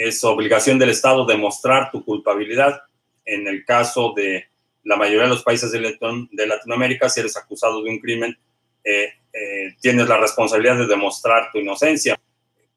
es 0.00 0.24
obligación 0.24 0.78
del 0.78 0.88
Estado 0.88 1.26
demostrar 1.26 1.90
tu 1.90 2.02
culpabilidad. 2.02 2.80
En 3.26 3.46
el 3.46 3.66
caso 3.66 4.14
de 4.16 4.46
la 4.82 4.96
mayoría 4.96 5.24
de 5.24 5.28
los 5.28 5.42
países 5.42 5.70
de, 5.72 6.46
Latinoamérica, 6.46 7.10
si 7.10 7.20
eres 7.20 7.36
acusado 7.36 7.82
de 7.82 7.90
un 7.90 7.98
crimen, 7.98 8.34
eh, 8.82 9.12
eh, 9.30 9.74
tienes 9.78 10.08
la 10.08 10.16
responsabilidad 10.16 10.78
de 10.78 10.86
demostrar 10.86 11.52
tu 11.52 11.58
inocencia, 11.58 12.18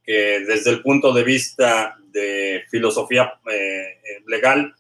que 0.04 0.42
desde 0.42 0.72
el 0.72 0.82
punto 0.82 1.14
de 1.14 1.24
vista 1.24 1.96
de 2.12 2.64
filosofía 2.70 3.40
eh, 3.50 4.22
legal, 4.28 4.76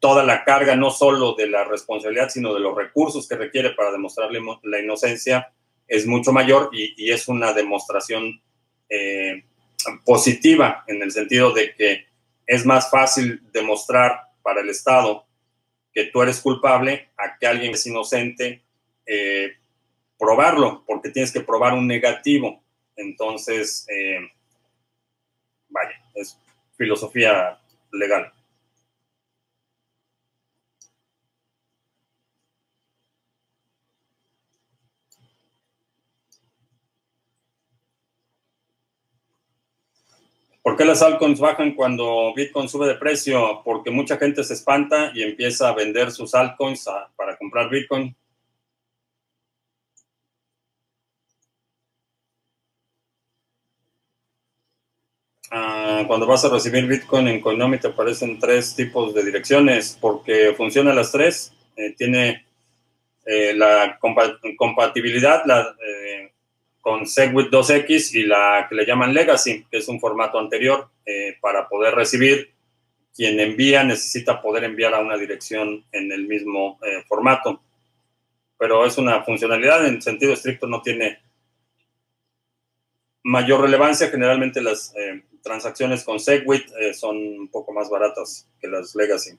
toda 0.00 0.24
la 0.24 0.42
carga 0.42 0.74
no 0.74 0.90
solo 0.90 1.34
de 1.34 1.46
la 1.46 1.62
responsabilidad, 1.62 2.30
sino 2.30 2.52
de 2.52 2.58
los 2.58 2.76
recursos 2.76 3.28
que 3.28 3.36
requiere 3.36 3.70
para 3.70 3.92
demostrar 3.92 4.28
la 4.64 4.80
inocencia 4.80 5.52
es 5.86 6.04
mucho 6.04 6.32
mayor 6.32 6.70
y 6.72 7.10
es 7.12 7.28
una 7.28 7.52
demostración 7.52 8.42
positiva 10.04 10.84
en 10.86 11.02
el 11.02 11.12
sentido 11.12 11.52
de 11.52 11.74
que 11.74 12.06
es 12.46 12.66
más 12.66 12.90
fácil 12.90 13.42
demostrar 13.52 14.20
para 14.42 14.60
el 14.60 14.68
Estado 14.68 15.26
que 15.92 16.04
tú 16.06 16.22
eres 16.22 16.40
culpable 16.40 17.08
a 17.16 17.38
que 17.38 17.46
alguien 17.46 17.72
es 17.72 17.86
inocente, 17.86 18.62
eh, 19.06 19.52
probarlo, 20.18 20.84
porque 20.86 21.10
tienes 21.10 21.32
que 21.32 21.40
probar 21.40 21.72
un 21.72 21.86
negativo. 21.86 22.62
Entonces, 22.96 23.86
eh, 23.88 24.20
vaya, 25.68 26.00
es 26.14 26.38
filosofía 26.76 27.58
legal. 27.92 28.33
¿Por 40.64 40.78
qué 40.78 40.86
las 40.86 41.02
altcoins 41.02 41.40
bajan 41.40 41.74
cuando 41.74 42.32
Bitcoin 42.34 42.70
sube 42.70 42.86
de 42.88 42.94
precio? 42.94 43.60
Porque 43.64 43.90
mucha 43.90 44.16
gente 44.16 44.42
se 44.42 44.54
espanta 44.54 45.12
y 45.14 45.22
empieza 45.22 45.68
a 45.68 45.74
vender 45.74 46.10
sus 46.10 46.34
altcoins 46.34 46.86
para 47.16 47.36
comprar 47.36 47.68
Bitcoin. 47.68 48.16
Ah, 55.50 56.04
cuando 56.06 56.26
vas 56.26 56.46
a 56.46 56.48
recibir 56.48 56.86
Bitcoin 56.86 57.28
en 57.28 57.42
Coinomi 57.42 57.78
te 57.78 57.88
aparecen 57.88 58.38
tres 58.38 58.74
tipos 58.74 59.12
de 59.14 59.22
direcciones 59.22 59.98
porque 60.00 60.54
funciona 60.56 60.94
las 60.94 61.12
tres. 61.12 61.52
Eh, 61.76 61.94
tiene 61.94 62.46
eh, 63.26 63.52
la 63.54 63.98
compatibilidad, 64.00 65.42
la, 65.44 65.60
eh, 65.60 66.03
con 66.84 67.06
Segwit 67.06 67.48
2X 67.48 68.14
y 68.14 68.24
la 68.24 68.66
que 68.68 68.74
le 68.74 68.84
llaman 68.84 69.14
Legacy, 69.14 69.64
que 69.70 69.78
es 69.78 69.88
un 69.88 69.98
formato 69.98 70.38
anterior 70.38 70.90
eh, 71.06 71.34
para 71.40 71.66
poder 71.66 71.94
recibir. 71.94 72.52
Quien 73.16 73.40
envía 73.40 73.82
necesita 73.82 74.42
poder 74.42 74.64
enviar 74.64 74.92
a 74.92 75.00
una 75.00 75.16
dirección 75.16 75.82
en 75.92 76.12
el 76.12 76.26
mismo 76.26 76.78
eh, 76.82 77.02
formato. 77.08 77.62
Pero 78.58 78.84
es 78.84 78.98
una 78.98 79.22
funcionalidad, 79.22 79.86
en 79.86 80.02
sentido 80.02 80.34
estricto 80.34 80.66
no 80.66 80.82
tiene 80.82 81.20
mayor 83.22 83.62
relevancia. 83.62 84.10
Generalmente 84.10 84.60
las 84.60 84.94
eh, 84.94 85.22
transacciones 85.42 86.04
con 86.04 86.20
Segwit 86.20 86.66
son 86.92 87.16
un 87.16 87.48
poco 87.48 87.72
más 87.72 87.88
baratas 87.88 88.46
que 88.60 88.68
las 88.68 88.94
Legacy. 88.94 89.38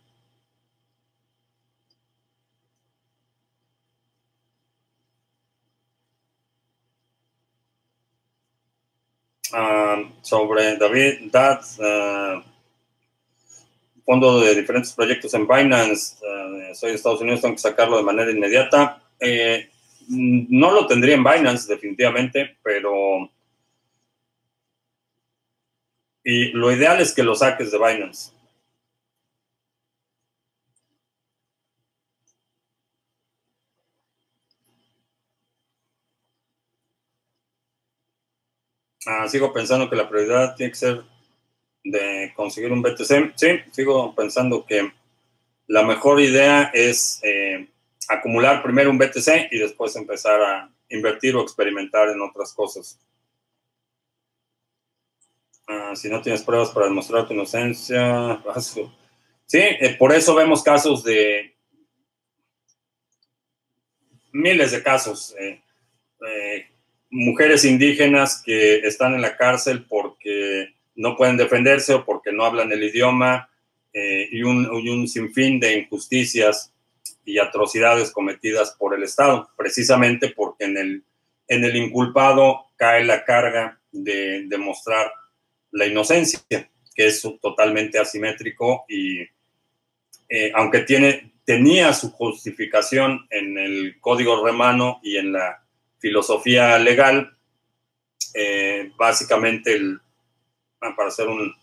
Sobre 10.21 10.77
David 10.77 11.31
Dad, 11.31 11.62
uh, 11.79 12.43
fondo 14.05 14.39
de 14.41 14.55
diferentes 14.55 14.93
proyectos 14.93 15.34
en 15.34 15.47
Binance. 15.47 16.17
Uh, 16.23 16.73
soy 16.75 16.91
de 16.91 16.95
Estados 16.95 17.21
Unidos, 17.21 17.41
tengo 17.41 17.55
que 17.55 17.62
sacarlo 17.62 17.97
de 17.97 18.03
manera 18.03 18.31
inmediata. 18.31 19.01
Eh, 19.19 19.69
no 20.08 20.71
lo 20.71 20.88
tendría 20.88 21.15
en 21.15 21.23
Binance, 21.23 21.67
definitivamente, 21.67 22.58
pero. 22.63 23.31
Y 26.23 26.51
lo 26.53 26.71
ideal 26.71 26.99
es 27.01 27.13
que 27.13 27.23
lo 27.23 27.36
saques 27.36 27.71
de 27.71 27.77
Binance. 27.77 28.31
Ah, 39.05 39.27
sigo 39.27 39.53
pensando 39.53 39.89
que 39.89 39.95
la 39.95 40.09
prioridad 40.09 40.55
tiene 40.55 40.71
que 40.71 40.77
ser 40.77 41.03
de 41.83 42.33
conseguir 42.35 42.71
un 42.71 42.81
BTC. 42.81 43.33
Sí, 43.35 43.47
sigo 43.71 44.15
pensando 44.15 44.65
que 44.65 44.91
la 45.67 45.83
mejor 45.83 46.19
idea 46.19 46.71
es 46.73 47.19
eh, 47.23 47.69
acumular 48.09 48.63
primero 48.63 48.89
un 48.89 48.97
BTC 48.97 49.51
y 49.51 49.59
después 49.59 49.95
empezar 49.95 50.41
a 50.41 50.71
invertir 50.89 51.35
o 51.35 51.41
experimentar 51.41 52.09
en 52.09 52.21
otras 52.21 52.53
cosas. 52.53 52.99
Ah, 55.67 55.95
si 55.95 56.09
no 56.09 56.21
tienes 56.21 56.43
pruebas 56.43 56.69
para 56.69 56.87
demostrar 56.87 57.27
tu 57.27 57.33
inocencia, 57.33 58.41
sí, 59.45 59.59
eh, 59.59 59.95
por 59.97 60.13
eso 60.13 60.35
vemos 60.35 60.63
casos 60.63 61.03
de 61.03 61.55
miles 64.31 64.71
de 64.71 64.83
casos. 64.83 65.35
Eh, 65.39 65.61
mujeres 67.09 67.65
indígenas 67.65 68.41
que 68.43 68.79
están 68.79 69.13
en 69.13 69.21
la 69.21 69.37
cárcel 69.37 69.86
porque 69.88 70.73
no 70.95 71.15
pueden 71.15 71.38
defenderse 71.38 71.93
o 71.93 72.05
porque 72.05 72.32
no 72.32 72.45
hablan 72.45 72.71
el 72.71 72.84
idioma 72.84 73.49
eh, 73.93 74.27
y, 74.32 74.43
un, 74.43 74.65
un, 74.65 75.07
sinfín 75.07 75.59
de 75.59 75.80
injusticias 75.80 76.73
y 77.23 77.39
atrocidades 77.39 78.11
cometidas 78.11 78.75
por 78.77 78.93
el 78.93 79.03
Estado, 79.03 79.49
precisamente 79.57 80.30
porque 80.30 80.65
en 80.65 80.77
el, 80.77 81.03
en 81.47 81.63
el 81.63 81.75
inculpado 81.75 82.65
cae 82.75 83.03
la 83.03 83.23
carga 83.23 83.80
de 83.91 84.45
demostrar 84.47 85.11
la 85.71 85.86
inocencia, 85.86 86.39
que 86.49 87.07
es 87.07 87.21
totalmente 87.41 87.99
asimétrico 87.99 88.86
y 88.88 89.21
eh, 90.30 90.51
aunque 90.55 90.80
tiene, 90.80 91.34
tenía 91.45 91.93
su 91.93 92.11
justificación 92.11 93.27
en 93.30 93.57
el 93.57 93.99
código 93.99 94.43
romano 94.43 94.99
y 95.03 95.17
en 95.17 95.34
la 95.34 95.64
filosofía 95.99 96.77
legal, 96.79 97.35
eh, 98.33 98.91
básicamente, 98.97 99.79
ah, 100.81 100.93
para 100.95 101.09
hacer 101.09 101.27
un, 101.27 101.53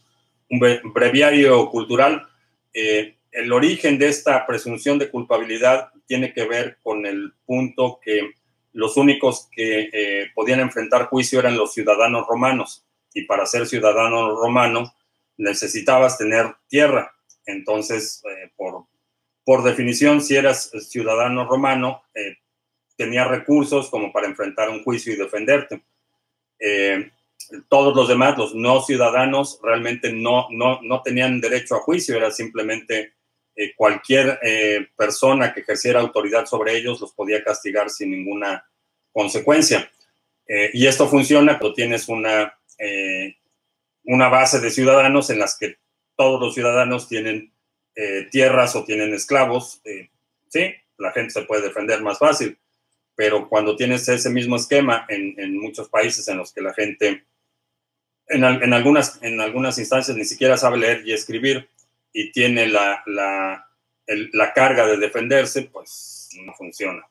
breviario 0.94 1.70
cultural, 1.70 2.28
eh, 2.74 3.16
el 3.30 3.52
origen 3.52 3.98
de 3.98 4.08
esta 4.08 4.46
presunción 4.46 4.98
de 4.98 5.10
culpabilidad 5.10 5.90
tiene 6.06 6.34
que 6.34 6.44
ver 6.44 6.76
con 6.82 7.06
el 7.06 7.32
punto 7.46 7.98
que 8.02 8.32
los 8.72 8.98
únicos 8.98 9.48
que 9.50 9.88
eh, 9.92 10.30
podían 10.34 10.60
enfrentar 10.60 11.06
juicio 11.06 11.38
eran 11.38 11.56
los 11.56 11.72
ciudadanos 11.72 12.26
romanos. 12.26 12.84
Y 13.14 13.24
para 13.24 13.46
ser 13.46 13.66
ciudadano 13.66 14.34
romano 14.36 14.94
necesitabas 15.38 16.18
tener 16.18 16.54
tierra. 16.68 17.14
Entonces, 17.46 18.22
por, 18.56 18.86
por 19.44 19.62
definición, 19.62 20.20
si 20.20 20.36
eras 20.36 20.70
ciudadano 20.88 21.46
romano, 21.46 22.02
tenía 22.96 23.24
recursos 23.24 23.88
como 23.90 24.12
para 24.12 24.26
enfrentar 24.26 24.70
un 24.70 24.82
juicio 24.82 25.12
y 25.12 25.16
defenderte. 25.16 25.82
Eh, 26.58 27.10
todos 27.68 27.94
los 27.94 28.08
demás, 28.08 28.38
los 28.38 28.54
no 28.54 28.80
ciudadanos, 28.82 29.58
realmente 29.62 30.12
no, 30.12 30.46
no, 30.50 30.80
no 30.82 31.02
tenían 31.02 31.40
derecho 31.40 31.74
a 31.74 31.80
juicio, 31.80 32.16
era 32.16 32.30
simplemente 32.30 33.14
eh, 33.56 33.74
cualquier 33.74 34.38
eh, 34.42 34.88
persona 34.96 35.52
que 35.52 35.60
ejerciera 35.60 36.00
autoridad 36.00 36.46
sobre 36.46 36.76
ellos 36.76 37.00
los 37.00 37.12
podía 37.12 37.42
castigar 37.42 37.90
sin 37.90 38.10
ninguna 38.10 38.64
consecuencia. 39.12 39.90
y 40.72 40.86
esto 40.86 41.08
funciona 41.08 41.58
cuando 41.58 41.74
tienes 41.74 42.08
una, 42.08 42.58
una 44.04 44.28
base 44.28 44.60
de 44.60 44.70
ciudadanos 44.70 45.30
en 45.30 45.38
las 45.38 45.56
que 45.58 45.76
todos 46.16 46.40
los 46.40 46.54
ciudadanos 46.54 47.08
tienen 47.08 47.52
tierras 48.30 48.74
o 48.76 48.84
tienen 48.84 49.14
esclavos. 49.14 49.80
sí, 50.48 50.74
la 50.98 51.12
gente 51.12 51.30
se 51.30 51.42
puede 51.42 51.68
defender 51.68 52.02
más 52.02 52.18
fácil 52.18 52.58
pero 53.22 53.48
cuando 53.48 53.76
tienes 53.76 54.08
ese 54.08 54.30
mismo 54.30 54.56
esquema 54.56 55.06
en, 55.08 55.56
muchos 55.56 55.88
países 55.88 56.26
en 56.26 56.38
los 56.38 56.52
que 56.52 56.60
la 56.60 56.74
gente, 56.74 57.24
en, 58.26 58.42
algunas, 58.42 59.22
en 59.22 59.40
algunas 59.40 59.78
instancias 59.78 60.16
ni 60.16 60.24
siquiera 60.24 60.56
sabe 60.56 60.78
leer 60.78 61.06
y 61.06 61.12
escribir 61.12 61.68
y 62.12 62.32
tiene 62.32 62.66
la, 62.66 63.00
la 63.06 64.52
carga 64.54 64.88
de 64.88 64.96
defenderse, 64.96 65.62
pues 65.72 66.30
no 66.44 66.52
funciona. 66.54 67.08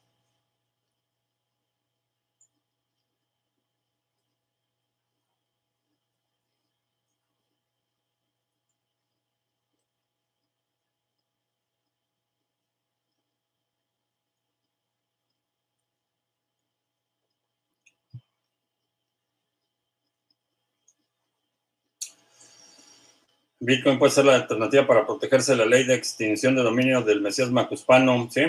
Bitcoin 23.64 24.00
puede 24.00 24.12
ser 24.12 24.26
la 24.26 24.36
alternativa 24.36 24.88
para 24.88 25.06
protegerse 25.06 25.52
de 25.52 25.60
la 25.60 25.66
ley 25.68 25.84
de 25.86 25.94
extinción 25.94 26.56
de 26.56 26.64
dominio 26.64 27.02
del 27.04 27.22
Mesías 27.22 27.52
Macuspano, 27.52 28.28
¿sí? 28.32 28.42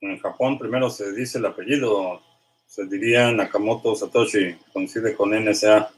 En 0.00 0.18
Japón 0.20 0.58
primero 0.58 0.88
se 0.88 1.12
dice 1.12 1.36
el 1.36 1.44
apellido, 1.44 2.22
se 2.66 2.86
diría 2.86 3.30
Nakamoto 3.30 3.94
Satoshi, 3.94 4.56
coincide 4.72 5.14
con 5.14 5.34
NSA. 5.34 5.90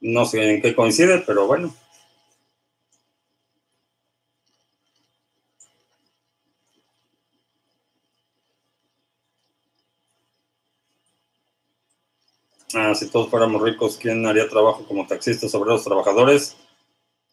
No 0.00 0.24
sé 0.24 0.54
en 0.54 0.60
qué 0.60 0.74
coincide, 0.74 1.22
pero 1.24 1.46
bueno. 1.46 1.72
Si 12.94 13.10
todos 13.10 13.28
fuéramos 13.28 13.62
ricos, 13.62 13.98
¿quién 14.00 14.26
haría 14.26 14.48
trabajo 14.48 14.84
como 14.86 15.06
taxistas, 15.06 15.52
los 15.54 15.84
trabajadores? 15.84 16.56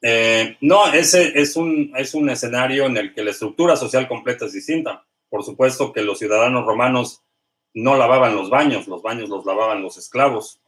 Eh, 0.01 0.57
no, 0.61 0.91
ese 0.93 1.39
es 1.39 1.55
un, 1.55 1.91
es 1.95 2.13
un 2.13 2.29
escenario 2.29 2.85
en 2.85 2.97
el 2.97 3.13
que 3.13 3.23
la 3.23 3.31
estructura 3.31 3.75
social 3.75 4.07
completa 4.07 4.45
es 4.45 4.53
distinta. 4.53 5.05
Por 5.29 5.43
supuesto 5.43 5.91
que 5.91 6.01
los 6.01 6.19
ciudadanos 6.19 6.65
romanos 6.65 7.23
no 7.73 7.95
lavaban 7.97 8.35
los 8.35 8.49
baños, 8.49 8.87
los 8.87 9.01
baños 9.01 9.29
los 9.29 9.45
lavaban 9.45 9.81
los 9.81 9.97
esclavos 9.97 10.61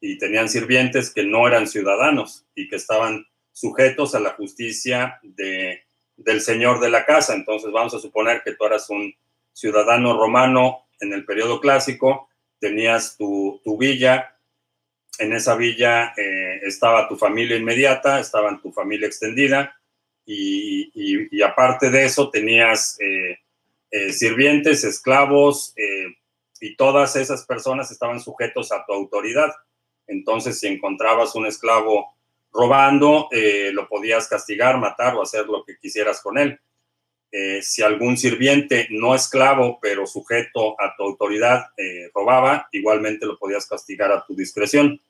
y 0.00 0.18
tenían 0.18 0.48
sirvientes 0.48 1.12
que 1.12 1.24
no 1.24 1.46
eran 1.46 1.68
ciudadanos 1.68 2.44
y 2.54 2.68
que 2.68 2.76
estaban 2.76 3.26
sujetos 3.52 4.14
a 4.14 4.20
la 4.20 4.30
justicia 4.30 5.18
de, 5.22 5.82
del 6.16 6.40
señor 6.40 6.80
de 6.80 6.90
la 6.90 7.06
casa. 7.06 7.34
Entonces 7.34 7.70
vamos 7.70 7.94
a 7.94 8.00
suponer 8.00 8.42
que 8.42 8.54
tú 8.54 8.64
eras 8.64 8.90
un 8.90 9.14
ciudadano 9.52 10.18
romano 10.18 10.86
en 11.00 11.12
el 11.12 11.24
periodo 11.24 11.60
clásico 11.60 12.28
tenías 12.62 13.16
tu, 13.18 13.60
villa, 13.76 14.38
en 15.18 15.32
esa 15.32 15.56
villa 15.56 16.14
eh, 16.16 16.60
estaba 16.62 17.08
tu 17.08 17.16
familia 17.16 17.56
inmediata, 17.56 18.20
estaba 18.20 18.56
tu 18.62 18.70
familia 18.72 19.08
extendida 19.08 19.76
y, 20.24 21.42
aparte 21.42 21.90
de 21.90 22.04
eso 22.04 22.30
tenías 22.30 22.96
eh, 23.00 23.40
eh, 23.90 24.12
sirvientes, 24.12 24.84
esclavos 24.84 25.74
y 26.60 26.76
todas 26.76 27.16
esas 27.16 27.44
personas 27.44 27.90
estaban 27.90 28.20
sujetos 28.20 28.70
a 28.70 28.84
tu 28.86 28.92
autoridad. 28.92 29.50
Entonces, 30.06 30.60
si 30.60 30.68
encontrabas 30.68 31.34
un 31.34 31.46
esclavo 31.46 32.14
robando, 32.52 33.28
lo 33.72 33.88
podías 33.88 34.28
castigar, 34.28 34.78
matar 34.78 35.16
o 35.16 35.22
hacer 35.22 35.46
lo 35.46 35.64
que 35.64 35.78
quisieras 35.78 36.20
con 36.20 36.38
él. 36.38 36.60
Eh, 37.34 37.62
si 37.62 37.80
algún 37.80 38.18
sirviente 38.18 38.88
no 38.90 39.14
esclavo, 39.14 39.78
pero 39.80 40.06
sujeto 40.06 40.78
a 40.78 40.94
tu 40.94 41.04
autoridad, 41.04 41.68
eh, 41.78 42.10
robaba, 42.14 42.68
igualmente 42.72 43.24
lo 43.24 43.38
podías 43.38 43.66
castigar 43.66 44.12
a 44.12 44.26
tu 44.26 44.36
discreción. 44.36 45.00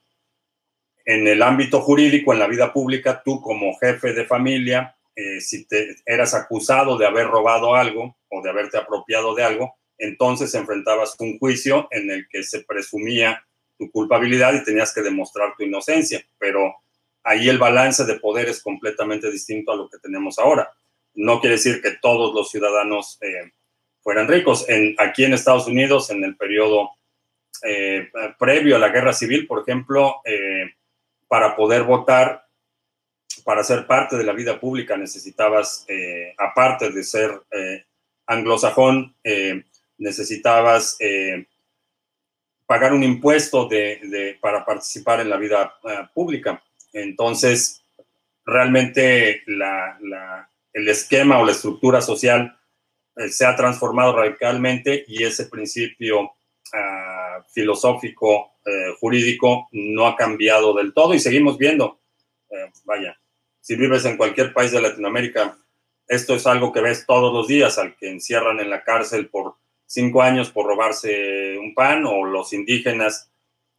En 1.04 1.26
el 1.26 1.42
ámbito 1.42 1.80
jurídico, 1.80 2.32
en 2.32 2.38
la 2.38 2.46
vida 2.46 2.72
pública, 2.72 3.20
tú 3.24 3.40
como 3.40 3.76
jefe 3.76 4.12
de 4.12 4.24
familia, 4.24 4.96
eh, 5.16 5.40
si 5.40 5.64
te 5.66 5.96
eras 6.06 6.32
acusado 6.32 6.96
de 6.96 7.06
haber 7.06 7.26
robado 7.26 7.74
algo 7.74 8.16
o 8.28 8.40
de 8.40 8.50
haberte 8.50 8.78
apropiado 8.78 9.34
de 9.34 9.42
algo, 9.42 9.74
entonces 9.98 10.54
enfrentabas 10.54 11.16
un 11.18 11.40
juicio 11.40 11.88
en 11.90 12.08
el 12.08 12.28
que 12.28 12.44
se 12.44 12.60
presumía 12.60 13.44
tu 13.76 13.90
culpabilidad 13.90 14.54
y 14.54 14.62
tenías 14.62 14.94
que 14.94 15.02
demostrar 15.02 15.56
tu 15.56 15.64
inocencia, 15.64 16.24
pero 16.38 16.72
ahí 17.24 17.48
el 17.48 17.58
balance 17.58 18.04
de 18.04 18.20
poder 18.20 18.48
es 18.48 18.62
completamente 18.62 19.28
distinto 19.28 19.72
a 19.72 19.76
lo 19.76 19.88
que 19.88 19.98
tenemos 19.98 20.38
ahora 20.38 20.72
no 21.14 21.40
quiere 21.40 21.56
decir 21.56 21.82
que 21.82 21.92
todos 22.00 22.34
los 22.34 22.50
ciudadanos 22.50 23.18
eh, 23.20 23.52
fueran 24.00 24.28
ricos. 24.28 24.66
Aquí 24.98 25.24
en 25.24 25.34
Estados 25.34 25.66
Unidos, 25.66 26.10
en 26.10 26.24
el 26.24 26.36
periodo 26.36 26.90
eh, 27.62 28.10
previo 28.38 28.76
a 28.76 28.78
la 28.78 28.88
guerra 28.88 29.12
civil, 29.12 29.46
por 29.46 29.62
ejemplo, 29.62 30.16
eh, 30.24 30.74
para 31.28 31.54
poder 31.54 31.84
votar, 31.84 32.46
para 33.44 33.64
ser 33.64 33.86
parte 33.86 34.16
de 34.16 34.24
la 34.24 34.32
vida 34.32 34.60
pública, 34.60 34.96
necesitabas, 34.96 35.86
aparte 36.36 36.90
de 36.90 37.02
ser 37.02 37.30
anglosajón, 38.26 39.16
necesitabas 39.96 40.98
pagar 42.66 42.92
un 42.92 43.02
impuesto 43.02 43.66
de, 43.66 44.36
para 44.40 44.64
participar 44.64 45.20
en 45.20 45.30
la 45.30 45.38
vida 45.38 45.74
pública. 46.12 46.62
Entonces, 46.92 47.82
realmente 48.44 49.42
la, 49.46 50.48
el 50.72 50.88
esquema 50.88 51.38
o 51.38 51.44
la 51.44 51.52
estructura 51.52 52.00
social 52.00 52.58
eh, 53.16 53.28
se 53.28 53.44
ha 53.44 53.54
transformado 53.56 54.16
radicalmente 54.16 55.04
y 55.06 55.22
ese 55.22 55.46
principio 55.46 56.32
ah, 56.72 57.44
filosófico, 57.52 58.54
eh, 58.64 58.94
jurídico, 58.98 59.68
no 59.72 60.06
ha 60.06 60.16
cambiado 60.16 60.74
del 60.74 60.94
todo 60.94 61.14
y 61.14 61.20
seguimos 61.20 61.58
viendo, 61.58 62.00
eh, 62.50 62.70
vaya, 62.84 63.18
si 63.60 63.76
vives 63.76 64.04
en 64.06 64.16
cualquier 64.16 64.52
país 64.52 64.72
de 64.72 64.80
Latinoamérica, 64.80 65.58
esto 66.08 66.34
es 66.34 66.46
algo 66.46 66.72
que 66.72 66.80
ves 66.80 67.06
todos 67.06 67.32
los 67.32 67.46
días, 67.46 67.78
al 67.78 67.96
que 67.96 68.10
encierran 68.10 68.60
en 68.60 68.70
la 68.70 68.82
cárcel 68.82 69.28
por 69.28 69.54
cinco 69.86 70.22
años 70.22 70.50
por 70.50 70.66
robarse 70.66 71.56
un 71.58 71.74
pan 71.74 72.04
o 72.06 72.24
los 72.24 72.52
indígenas 72.52 73.30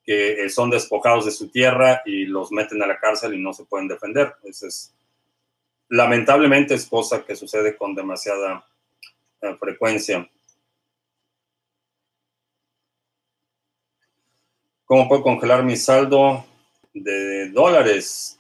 que 0.06 0.50
son 0.50 0.70
despojados 0.70 1.26
de 1.26 1.32
su 1.32 1.50
tierra 1.50 2.02
y 2.06 2.26
los 2.26 2.52
meten 2.52 2.82
a 2.84 2.88
la 2.88 3.00
cárcel 3.00 3.34
y 3.34 3.40
no 3.40 3.54
se 3.54 3.66
pueden 3.66 3.88
defender. 3.88 4.36
Ese 4.44 4.68
es 4.68 4.94
lamentablemente 5.94 6.74
es 6.74 6.88
cosa 6.88 7.24
que 7.24 7.36
sucede 7.36 7.78
con 7.78 7.94
demasiada 7.94 8.66
eh, 9.42 9.56
frecuencia. 9.60 10.28
¿Cómo 14.86 15.08
puedo 15.08 15.22
congelar 15.22 15.64
mi 15.64 15.76
saldo 15.76 16.46
de 16.94 17.50
dólares 17.52 18.40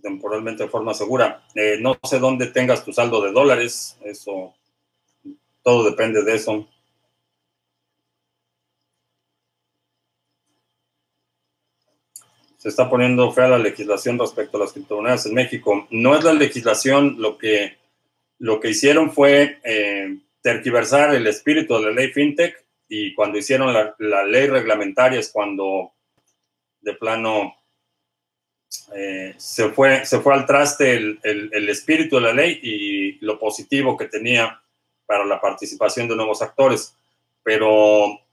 temporalmente 0.00 0.62
de 0.62 0.70
forma 0.70 0.94
segura? 0.94 1.46
Eh, 1.54 1.78
no 1.80 1.98
sé 2.02 2.18
dónde 2.18 2.46
tengas 2.46 2.82
tu 2.82 2.94
saldo 2.94 3.20
de 3.20 3.32
dólares, 3.32 3.98
eso, 4.04 4.54
todo 5.62 5.84
depende 5.84 6.22
de 6.22 6.34
eso. 6.34 6.66
Se 12.66 12.70
está 12.70 12.90
poniendo 12.90 13.30
fea 13.30 13.46
la 13.46 13.58
legislación 13.58 14.18
respecto 14.18 14.56
a 14.56 14.60
las 14.62 14.72
criptomonedas 14.72 15.24
en 15.26 15.34
México. 15.34 15.86
No 15.92 16.16
es 16.16 16.24
la 16.24 16.32
legislación, 16.32 17.14
lo 17.16 17.38
que, 17.38 17.76
lo 18.40 18.58
que 18.58 18.70
hicieron 18.70 19.12
fue 19.12 19.60
eh, 19.62 20.18
tergiversar 20.40 21.14
el 21.14 21.28
espíritu 21.28 21.76
de 21.76 21.82
la 21.82 21.90
ley 21.92 22.08
FinTech 22.08 22.66
y 22.88 23.14
cuando 23.14 23.38
hicieron 23.38 23.72
la, 23.72 24.24
ley 24.24 24.48
reglamentaria 24.48 25.20
es 25.20 25.30
cuando 25.30 25.92
de 26.80 26.94
plano 26.94 27.54
eh, 28.96 29.34
se, 29.36 29.68
fue, 29.68 30.04
se 30.04 30.18
fue 30.18 30.34
al 30.34 30.44
traste 30.44 30.96
el, 30.96 31.20
el, 31.22 31.68
espíritu 31.68 32.16
de 32.16 32.22
la 32.22 32.32
ley 32.32 32.58
y 32.60 33.24
lo 33.24 33.38
positivo 33.38 33.96
que 33.96 34.06
tenía 34.06 34.60
para 35.06 35.24
la 35.24 35.40
participación 35.40 36.08
de 36.08 36.16
nuevos 36.16 36.42
actores. 36.42 36.96
Pero 37.44 38.25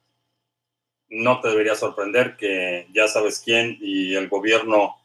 no 1.14 1.40
te 1.40 1.50
debería 1.50 1.76
sorprender 1.76 2.36
que 2.38 2.88
ya 2.94 3.08
sabes 3.08 3.40
quién 3.40 3.78
y 3.80 4.16
el 4.16 4.30
gobierno 4.30 4.96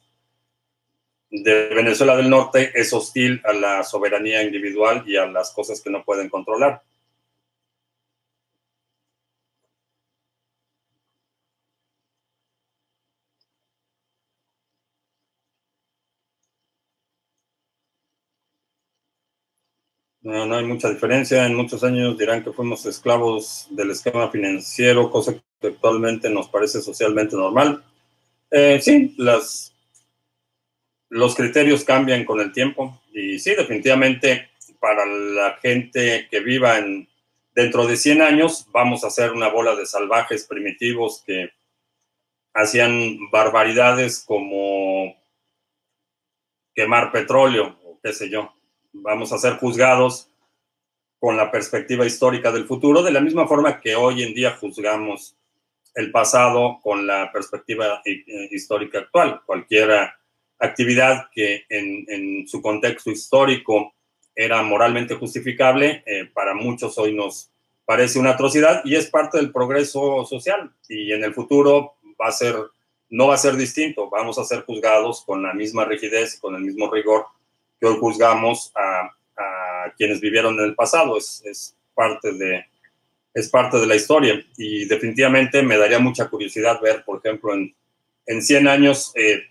de 1.30 1.68
Venezuela 1.74 2.16
del 2.16 2.30
Norte 2.30 2.72
es 2.74 2.92
hostil 2.92 3.42
a 3.44 3.52
la 3.52 3.84
soberanía 3.84 4.42
individual 4.42 5.04
y 5.06 5.16
a 5.16 5.26
las 5.26 5.52
cosas 5.52 5.82
que 5.82 5.90
no 5.90 6.04
pueden 6.04 6.30
controlar. 6.30 6.82
No, 20.22 20.54
hay 20.54 20.64
mucha 20.64 20.88
diferencia. 20.90 21.46
En 21.46 21.54
muchos 21.54 21.82
años 21.84 22.18
dirán 22.18 22.44
que 22.44 22.52
fuimos 22.52 22.84
esclavos 22.86 23.66
del 23.70 23.90
esquema 23.92 24.30
financiero, 24.30 25.10
cosa 25.10 25.32
que 25.60 25.68
actualmente 25.68 26.30
nos 26.30 26.48
parece 26.48 26.80
socialmente 26.80 27.36
normal. 27.36 27.84
Eh, 28.50 28.80
sí, 28.82 29.14
las, 29.18 29.74
los 31.08 31.34
criterios 31.34 31.84
cambian 31.84 32.24
con 32.24 32.40
el 32.40 32.52
tiempo 32.52 33.00
y 33.12 33.38
sí, 33.38 33.54
definitivamente 33.54 34.50
para 34.80 35.04
la 35.06 35.58
gente 35.60 36.28
que 36.30 36.40
viva 36.40 36.78
en, 36.78 37.08
dentro 37.54 37.86
de 37.86 37.96
100 37.96 38.22
años 38.22 38.66
vamos 38.70 39.04
a 39.04 39.10
ser 39.10 39.32
una 39.32 39.48
bola 39.48 39.74
de 39.74 39.86
salvajes 39.86 40.44
primitivos 40.44 41.22
que 41.26 41.50
hacían 42.54 43.18
barbaridades 43.30 44.22
como 44.24 45.16
quemar 46.74 47.10
petróleo 47.10 47.78
o 47.84 47.98
qué 48.02 48.12
sé 48.12 48.30
yo 48.30 48.52
vamos 48.92 49.32
a 49.32 49.38
ser 49.38 49.54
juzgados 49.54 50.30
con 51.18 51.36
la 51.36 51.50
perspectiva 51.50 52.06
histórica 52.06 52.52
del 52.52 52.66
futuro, 52.66 53.02
de 53.02 53.10
la 53.10 53.20
misma 53.20 53.46
forma 53.46 53.80
que 53.80 53.96
hoy 53.96 54.22
en 54.22 54.34
día 54.34 54.56
juzgamos 54.56 55.36
el 55.98 56.12
pasado 56.12 56.78
con 56.80 57.08
la 57.08 57.32
perspectiva 57.32 58.00
eh, 58.04 58.22
histórica 58.52 59.00
actual. 59.00 59.42
Cualquier 59.44 59.90
actividad 60.60 61.28
que 61.32 61.64
en, 61.68 62.46
su 62.46 62.62
contexto 62.62 63.10
histórico 63.10 63.92
era 64.32 64.62
moralmente 64.62 65.16
justificable, 65.16 66.04
eh, 66.06 66.30
para 66.32 66.54
muchos 66.54 66.96
hoy 66.98 67.12
nos 67.12 67.50
parece 67.84 68.20
una 68.20 68.30
atrocidad 68.30 68.80
y 68.84 68.94
es 68.94 69.10
parte 69.10 69.38
del 69.38 69.50
progreso 69.50 70.24
social. 70.24 70.70
Y 70.88 71.12
en 71.12 71.24
el 71.24 71.34
futuro 71.34 71.94
va 72.20 72.28
a 72.28 72.32
ser, 72.32 72.54
no 73.10 73.26
va 73.26 73.34
a 73.34 73.38
ser 73.38 73.56
distinto, 73.56 74.08
vamos 74.08 74.38
a 74.38 74.44
ser 74.44 74.62
juzgados 74.62 75.24
con 75.24 75.42
la 75.42 75.52
misma 75.52 75.84
rigidez 75.84 76.36
y 76.36 76.40
con 76.40 76.54
el 76.54 76.62
mismo 76.62 76.88
rigor 76.92 77.26
que 77.80 77.86
hoy 77.88 77.96
juzgamos 77.98 78.70
a, 78.76 79.14
quienes 79.96 80.20
vivieron 80.20 80.58
en 80.60 80.66
el 80.66 80.74
pasado. 80.76 81.16
Es, 81.16 81.74
parte 81.92 82.32
de, 82.34 82.64
es 83.38 83.48
parte 83.48 83.78
de 83.78 83.86
la 83.86 83.94
historia 83.94 84.44
y 84.56 84.86
definitivamente 84.86 85.62
me 85.62 85.78
daría 85.78 86.00
mucha 86.00 86.28
curiosidad 86.28 86.80
ver, 86.80 87.04
por 87.04 87.18
ejemplo, 87.18 87.54
en, 87.54 87.72
en 88.26 88.42
100 88.42 88.66
años, 88.66 89.12
eh, 89.14 89.42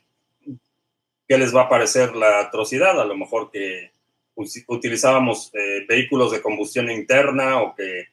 qué 1.27 1.37
les 1.37 1.55
va 1.55 1.63
a 1.63 1.69
parecer 1.69 2.13
la 2.15 2.41
atrocidad. 2.41 2.99
A 2.99 3.05
lo 3.05 3.15
mejor 3.15 3.49
que 3.49 3.91
utilizábamos 4.35 5.51
eh, 5.53 5.85
vehículos 5.87 6.31
de 6.31 6.41
combustión 6.41 6.91
interna 6.91 7.61
o 7.61 7.75
que, 7.75 8.07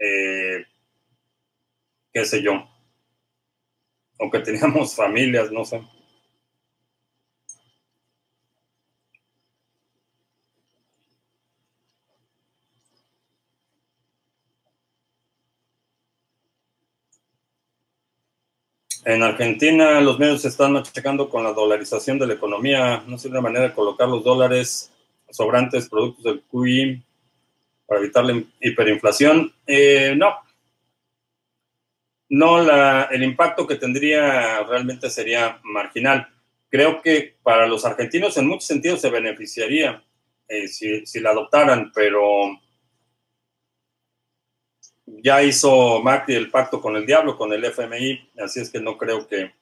eh, 0.00 0.64
qué 2.12 2.24
sé 2.24 2.42
yo, 2.42 2.68
o 4.18 4.28
que 4.28 4.40
teníamos 4.40 4.96
familias, 4.96 5.52
no 5.52 5.64
sé. 5.64 5.80
En 19.04 19.22
Argentina 19.22 20.00
los 20.00 20.18
medios 20.18 20.42
se 20.42 20.48
están 20.48 20.72
machacando 20.72 21.28
con 21.28 21.42
la 21.42 21.52
dolarización 21.52 22.18
de 22.18 22.26
la 22.28 22.34
economía. 22.34 23.02
No 23.06 23.18
sé 23.18 23.28
una 23.28 23.40
manera 23.40 23.68
de 23.68 23.74
colocar 23.74 24.08
los 24.08 24.22
dólares 24.22 24.92
sobrantes, 25.28 25.88
productos 25.88 26.24
del 26.24 26.42
QI, 26.42 27.02
para 27.86 28.00
evitar 28.00 28.24
la 28.24 28.42
hiperinflación. 28.60 29.52
Eh, 29.66 30.14
no. 30.16 30.36
No, 32.28 32.60
el 33.10 33.22
impacto 33.24 33.66
que 33.66 33.76
tendría 33.76 34.62
realmente 34.62 35.10
sería 35.10 35.60
marginal. 35.64 36.28
Creo 36.70 37.02
que 37.02 37.36
para 37.42 37.66
los 37.66 37.84
argentinos 37.84 38.36
en 38.38 38.46
muchos 38.46 38.66
sentidos 38.66 39.00
se 39.02 39.10
beneficiaría 39.10 40.02
eh, 40.48 40.68
si 40.68 41.20
la 41.20 41.30
adoptaran, 41.30 41.92
pero 41.94 42.58
ya 45.22 45.42
hizo 45.42 46.00
Macri 46.02 46.34
el 46.34 46.50
pacto 46.50 46.80
con 46.80 46.96
el 46.96 47.06
diablo, 47.06 47.36
con 47.36 47.52
el 47.52 47.64
FMI, 47.64 48.30
así 48.38 48.60
es 48.60 48.70
que 48.70 48.80
no 48.80 48.96
creo 48.96 49.26
que 49.26 49.52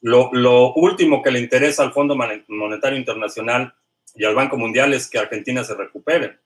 lo, 0.00 0.74
último 0.74 1.22
que 1.22 1.30
le 1.30 1.40
interesa 1.40 1.82
al 1.82 1.92
Fondo 1.92 2.16
Monetario 2.48 2.98
Internacional 2.98 3.74
y 4.14 4.24
al 4.24 4.34
Banco 4.34 4.56
Mundial 4.56 4.92
es 4.94 5.08
que 5.08 5.18
Argentina 5.18 5.64
se 5.64 5.74
recupere. 5.74 6.38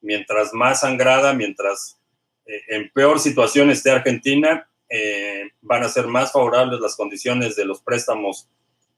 Mientras 0.00 0.52
más 0.54 0.80
sangrada, 0.80 1.34
mientras 1.34 1.98
eh, 2.46 2.60
en 2.68 2.90
peor 2.90 3.20
situación 3.20 3.70
esté 3.70 3.90
Argentina, 3.90 4.68
eh, 4.88 5.50
van 5.60 5.82
a 5.82 5.88
ser 5.88 6.06
más 6.06 6.32
favorables 6.32 6.80
las 6.80 6.96
condiciones 6.96 7.56
de 7.56 7.64
los 7.64 7.80
préstamos 7.82 8.48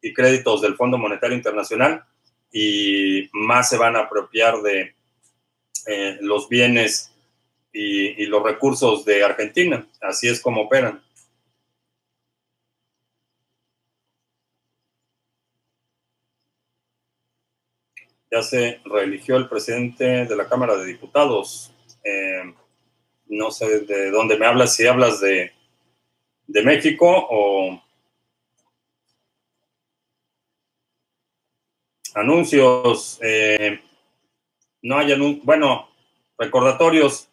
y 0.00 0.12
créditos 0.12 0.62
del 0.62 0.76
Fondo 0.76 0.98
Monetario 0.98 1.36
Internacional 1.36 2.04
y 2.52 3.28
más 3.32 3.68
se 3.68 3.76
van 3.76 3.96
a 3.96 4.00
apropiar 4.00 4.60
de 4.62 4.94
eh, 5.86 6.18
los 6.20 6.48
bienes 6.48 7.12
y, 7.76 8.26
los 8.26 8.42
recursos 8.42 9.04
de 9.04 9.22
Argentina. 9.22 9.86
Así 10.00 10.28
es 10.28 10.40
como 10.40 10.62
operan. 10.62 11.02
Ya 18.30 18.42
se 18.42 18.80
reeligió 18.84 19.36
el 19.36 19.48
presidente 19.48 20.26
de 20.26 20.36
la 20.36 20.48
Cámara 20.48 20.76
de 20.76 20.86
Diputados. 20.86 21.72
Eh, 22.02 22.54
no 23.26 23.50
sé 23.50 23.80
de 23.80 24.10
dónde 24.10 24.38
me 24.38 24.46
hablas, 24.46 24.74
si 24.74 24.86
hablas 24.86 25.20
de, 25.20 25.52
de 26.46 26.62
México 26.62 27.06
o 27.30 27.82
anuncios. 32.14 33.18
Eh, 33.22 33.80
no 34.82 34.98
hay 34.98 35.12
anuncios. 35.12 35.44
Bueno, 35.44 35.88
recordatorios. 36.38 37.28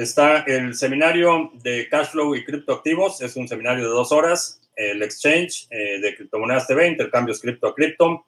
Está 0.00 0.44
el 0.46 0.74
seminario 0.74 1.50
de 1.52 1.86
Cashflow 1.86 2.34
y 2.34 2.42
criptoactivos, 2.42 3.20
es 3.20 3.36
un 3.36 3.46
seminario 3.46 3.84
de 3.84 3.90
dos 3.90 4.12
horas. 4.12 4.62
El 4.74 5.02
exchange 5.02 5.66
eh, 5.68 6.00
de 6.00 6.16
criptomonedas 6.16 6.66
TV, 6.66 6.88
intercambios 6.88 7.38
cripto 7.38 7.66
a 7.66 7.74
cripto. 7.74 8.26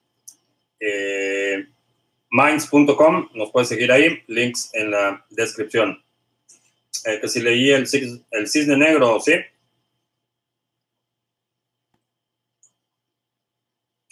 Eh, 0.78 1.64
minds.com, 2.28 3.30
nos 3.32 3.50
puede 3.50 3.64
seguir 3.64 3.90
ahí, 3.90 4.22
links 4.26 4.68
en 4.74 4.90
la 4.90 5.24
descripción. 5.30 6.04
Eh, 7.06 7.18
que 7.22 7.28
si 7.28 7.40
leí 7.40 7.70
el, 7.70 7.88
el 8.32 8.48
cisne 8.48 8.76
negro, 8.76 9.18
¿sí? 9.18 9.32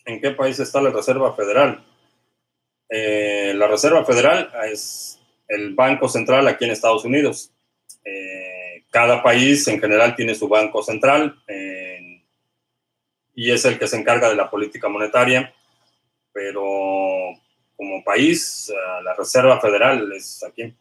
¿En 0.07 0.19
qué 0.19 0.31
país 0.31 0.59
está 0.59 0.81
la 0.81 0.89
Reserva 0.89 1.37
Federal? 1.37 1.85
la 2.89 3.69
Reserva 3.69 4.05
Federal 4.05 4.51
es 4.73 5.20
el 5.51 5.74
Banco 5.74 6.09
Central 6.09 6.48
aquí 6.48 6.64
en 6.64 6.70
Estados 6.70 7.05
Unidos. 7.05 7.53
Eh, 8.05 8.84
cada 8.90 9.22
país 9.22 9.66
en 9.68 9.80
general 9.80 10.16
tiene 10.16 10.34
su 10.34 10.48
banco 10.48 10.82
central 10.82 11.36
y 13.34 13.51
es 13.51 13.64
el 13.64 13.78
que 13.78 13.86
se 13.86 13.96
encarga 13.96 14.28
de 14.28 14.36
la 14.36 14.51
política 14.51 14.88
monetaria, 14.88 15.55
pero 16.32 16.62
como 17.74 18.05
país, 18.05 18.68
eh, 18.68 19.03
la 19.03 19.14
Reserva 19.14 19.59
Federal 19.61 20.12
es 20.12 20.44
aquí. 20.44 20.74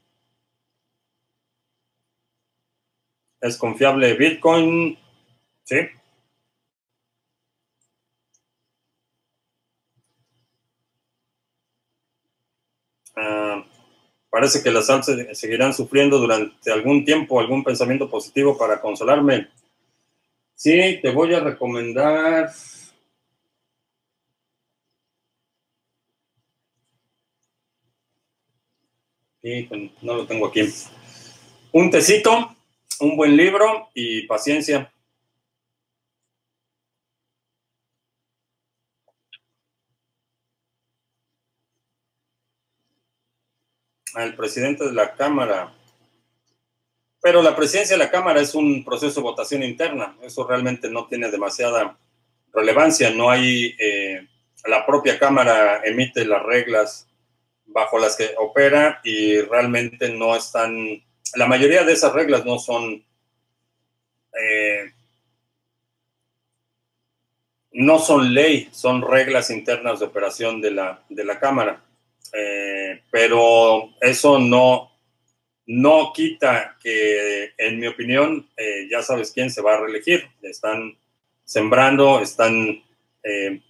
¿Es 3.40 3.56
confiable 3.58 4.14
Bitcoin? 4.16 4.98
Sí. 5.64 5.78
Parece 14.30 14.62
que 14.62 14.72
las 14.72 14.90
alzas 14.90 15.18
seguirán 15.38 15.74
sufriendo 15.74 16.20
durante 16.20 16.72
algún 16.72 17.04
tiempo 17.04 17.40
algún 17.40 17.64
pensamiento 17.64 18.10
positivo 18.10 18.58
para 18.58 18.80
consolarme. 18.80 19.48
Sí, 20.54 21.00
te 21.02 21.12
voy 21.12 21.34
a 21.34 21.40
recomendar. 21.40 22.52
no 30.02 30.14
lo 30.16 30.28
tengo 30.28 30.48
aquí. 30.48 30.62
Un 31.72 31.90
tecito, 31.90 32.56
un 33.00 33.16
buen 33.16 33.36
libro 33.36 33.90
y 33.94 34.28
paciencia. 34.28 34.92
Al 44.16 44.36
presidente 44.36 44.86
de 44.86 44.94
la 44.94 45.14
Cámara. 45.16 45.74
Pero 47.22 47.42
la 47.42 47.56
presidencia 47.56 47.98
de 47.98 48.04
la 48.04 48.12
Cámara 48.12 48.42
es 48.42 48.56
un 48.56 48.84
proceso 48.84 49.20
de 49.20 49.24
votación 49.24 49.64
interna. 49.64 50.18
Eso 50.22 50.48
realmente 50.48 50.90
no 50.90 51.08
tiene 51.08 51.30
demasiada 51.30 51.98
relevancia. 52.54 53.10
No 53.12 53.30
hay. 53.30 53.76
Eh, 53.78 54.28
la 54.66 54.86
propia 54.86 55.20
Cámara 55.20 55.82
emite 55.84 56.26
las 56.26 56.44
reglas 56.44 57.08
bajo 57.66 58.00
las 58.00 58.16
que 58.16 58.32
opera 58.38 59.02
y 59.04 59.40
realmente 59.42 60.10
no 60.10 60.36
están. 60.36 61.04
La 61.36 61.48
mayoría 61.48 61.84
de 61.84 61.94
esas 61.94 62.14
reglas 62.14 62.46
no 62.46 62.58
son. 62.58 63.04
Eh, 64.42 64.94
no 67.72 68.00
son 68.00 68.34
ley, 68.34 68.70
son 68.72 69.02
reglas 69.02 69.50
internas 69.50 70.00
de 70.00 70.06
operación 70.06 70.62
de 70.62 70.72
la, 70.72 71.04
de 71.10 71.24
la 71.24 71.40
Cámara. 71.40 71.84
Eh, 72.34 73.04
pero 73.12 73.96
eso 74.02 74.40
no, 74.40 74.92
no 75.66 76.12
quita 76.14 76.78
que, 76.82 77.54
en 77.58 77.80
mi 77.80 77.88
opinión, 77.88 78.50
eh, 78.56 78.88
ya 78.90 79.02
sabes 79.02 79.32
quién 79.32 79.52
se 79.52 79.62
va 79.62 79.76
a 79.76 79.82
reelegir. 79.82 80.28
Están 80.42 80.98
sembrando, 81.44 82.22
están 82.22 82.84
eh, 83.24 83.62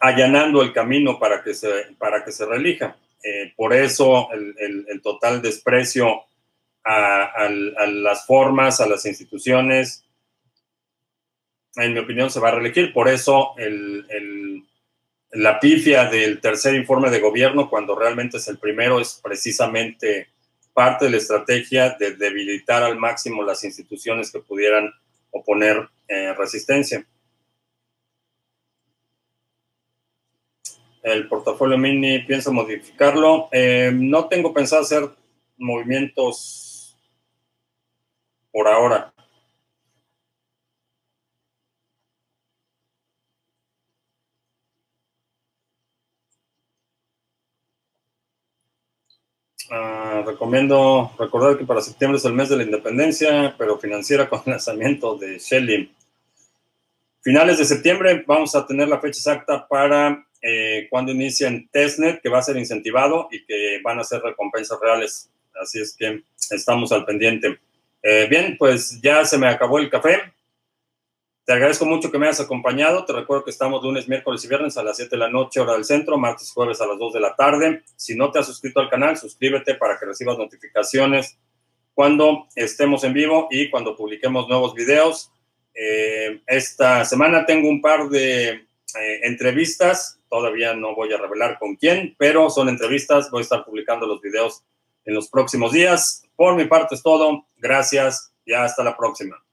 allanando 0.00 0.62
el 0.62 0.72
camino 0.72 1.18
para 1.18 1.42
que 1.42 1.54
se, 1.54 1.94
para 1.98 2.24
que 2.24 2.32
se 2.32 2.44
reelija. 2.44 2.96
por 3.56 3.72
eso 3.72 4.28
el, 4.32 5.00
total 5.02 5.42
desprecio 5.42 6.24
a, 6.84 7.48
las 7.48 8.26
formas, 8.26 8.80
a 8.80 8.86
las 8.86 9.04
instituciones, 9.06 10.04
en 11.76 11.92
mi 11.92 11.98
opinión, 11.98 12.30
se 12.30 12.40
va 12.40 12.48
a 12.48 12.52
reelegir. 12.52 12.92
Por 12.92 13.08
eso 13.08 13.54
el 13.56 14.06
la 15.32 15.60
pifia 15.60 16.06
del 16.06 16.40
tercer 16.40 16.74
informe 16.74 17.10
de 17.10 17.20
gobierno, 17.20 17.68
cuando 17.68 17.94
realmente 17.94 18.38
es 18.38 18.48
el 18.48 18.58
primero, 18.58 19.00
es 19.00 19.20
precisamente 19.22 20.28
parte 20.72 21.06
de 21.06 21.12
la 21.12 21.16
estrategia 21.16 21.96
de 21.98 22.16
debilitar 22.16 22.82
al 22.82 22.98
máximo 22.98 23.42
las 23.42 23.64
instituciones 23.64 24.30
que 24.30 24.40
pudieran 24.40 24.90
oponer 25.30 25.88
eh, 26.08 26.34
resistencia. 26.34 27.06
El 31.02 31.28
portafolio 31.28 31.78
mini 31.78 32.18
pienso 32.20 32.52
modificarlo. 32.52 33.48
Eh, 33.52 33.92
no 33.94 34.26
tengo 34.28 34.52
pensado 34.52 34.82
hacer 34.82 35.08
movimientos 35.56 36.96
por 38.50 38.68
ahora. 38.68 39.14
Ah, 49.70 50.22
recomiendo 50.24 51.12
recordar 51.18 51.58
que 51.58 51.64
para 51.64 51.80
septiembre 51.80 52.18
es 52.18 52.24
el 52.24 52.34
mes 52.34 52.48
de 52.48 52.56
la 52.56 52.62
independencia, 52.62 53.54
pero 53.58 53.78
financiera 53.78 54.28
con 54.28 54.42
el 54.46 54.52
lanzamiento 54.52 55.16
de 55.16 55.38
Shelly. 55.38 55.92
Finales 57.20 57.58
de 57.58 57.64
septiembre 57.64 58.22
vamos 58.26 58.54
a 58.54 58.64
tener 58.64 58.88
la 58.88 59.00
fecha 59.00 59.18
exacta 59.18 59.66
para 59.66 60.24
eh, 60.40 60.86
cuando 60.88 61.10
inician 61.10 61.68
testnet, 61.72 62.20
que 62.22 62.28
va 62.28 62.38
a 62.38 62.42
ser 62.42 62.56
incentivado 62.56 63.26
y 63.32 63.44
que 63.44 63.80
van 63.82 63.98
a 63.98 64.04
ser 64.04 64.22
recompensas 64.22 64.78
reales. 64.80 65.28
Así 65.60 65.80
es 65.80 65.96
que 65.96 66.22
estamos 66.50 66.92
al 66.92 67.04
pendiente. 67.04 67.58
Eh, 68.02 68.28
bien, 68.30 68.56
pues 68.56 69.00
ya 69.00 69.24
se 69.24 69.38
me 69.38 69.48
acabó 69.48 69.78
el 69.80 69.90
café. 69.90 70.32
Te 71.46 71.52
agradezco 71.52 71.86
mucho 71.86 72.10
que 72.10 72.18
me 72.18 72.26
hayas 72.26 72.40
acompañado. 72.40 73.04
Te 73.04 73.12
recuerdo 73.12 73.44
que 73.44 73.52
estamos 73.52 73.80
lunes, 73.80 74.08
miércoles 74.08 74.44
y 74.44 74.48
viernes 74.48 74.76
a 74.78 74.82
las 74.82 74.96
7 74.96 75.10
de 75.10 75.16
la 75.16 75.30
noche, 75.30 75.60
hora 75.60 75.74
del 75.74 75.84
centro, 75.84 76.18
martes 76.18 76.48
y 76.48 76.52
jueves 76.52 76.80
a 76.80 76.86
las 76.86 76.98
2 76.98 77.12
de 77.12 77.20
la 77.20 77.36
tarde. 77.36 77.84
Si 77.94 78.16
no 78.16 78.32
te 78.32 78.40
has 78.40 78.46
suscrito 78.46 78.80
al 78.80 78.90
canal, 78.90 79.16
suscríbete 79.16 79.76
para 79.76 79.96
que 79.96 80.06
recibas 80.06 80.36
notificaciones 80.36 81.38
cuando 81.94 82.48
estemos 82.56 83.04
en 83.04 83.12
vivo 83.12 83.46
y 83.48 83.70
cuando 83.70 83.94
publiquemos 83.94 84.48
nuevos 84.48 84.74
videos. 84.74 85.30
Eh, 85.72 86.40
esta 86.48 87.04
semana 87.04 87.46
tengo 87.46 87.68
un 87.68 87.80
par 87.80 88.08
de 88.08 88.48
eh, 88.48 88.66
entrevistas. 89.22 90.18
Todavía 90.28 90.74
no 90.74 90.96
voy 90.96 91.12
a 91.12 91.16
revelar 91.16 91.60
con 91.60 91.76
quién, 91.76 92.16
pero 92.18 92.50
son 92.50 92.68
entrevistas. 92.68 93.30
Voy 93.30 93.42
a 93.42 93.42
estar 93.42 93.64
publicando 93.64 94.04
los 94.08 94.20
videos 94.20 94.64
en 95.04 95.14
los 95.14 95.28
próximos 95.28 95.70
días. 95.70 96.24
Por 96.34 96.56
mi 96.56 96.64
parte 96.64 96.96
es 96.96 97.04
todo. 97.04 97.46
Gracias 97.56 98.32
y 98.44 98.52
hasta 98.52 98.82
la 98.82 98.96
próxima. 98.96 99.45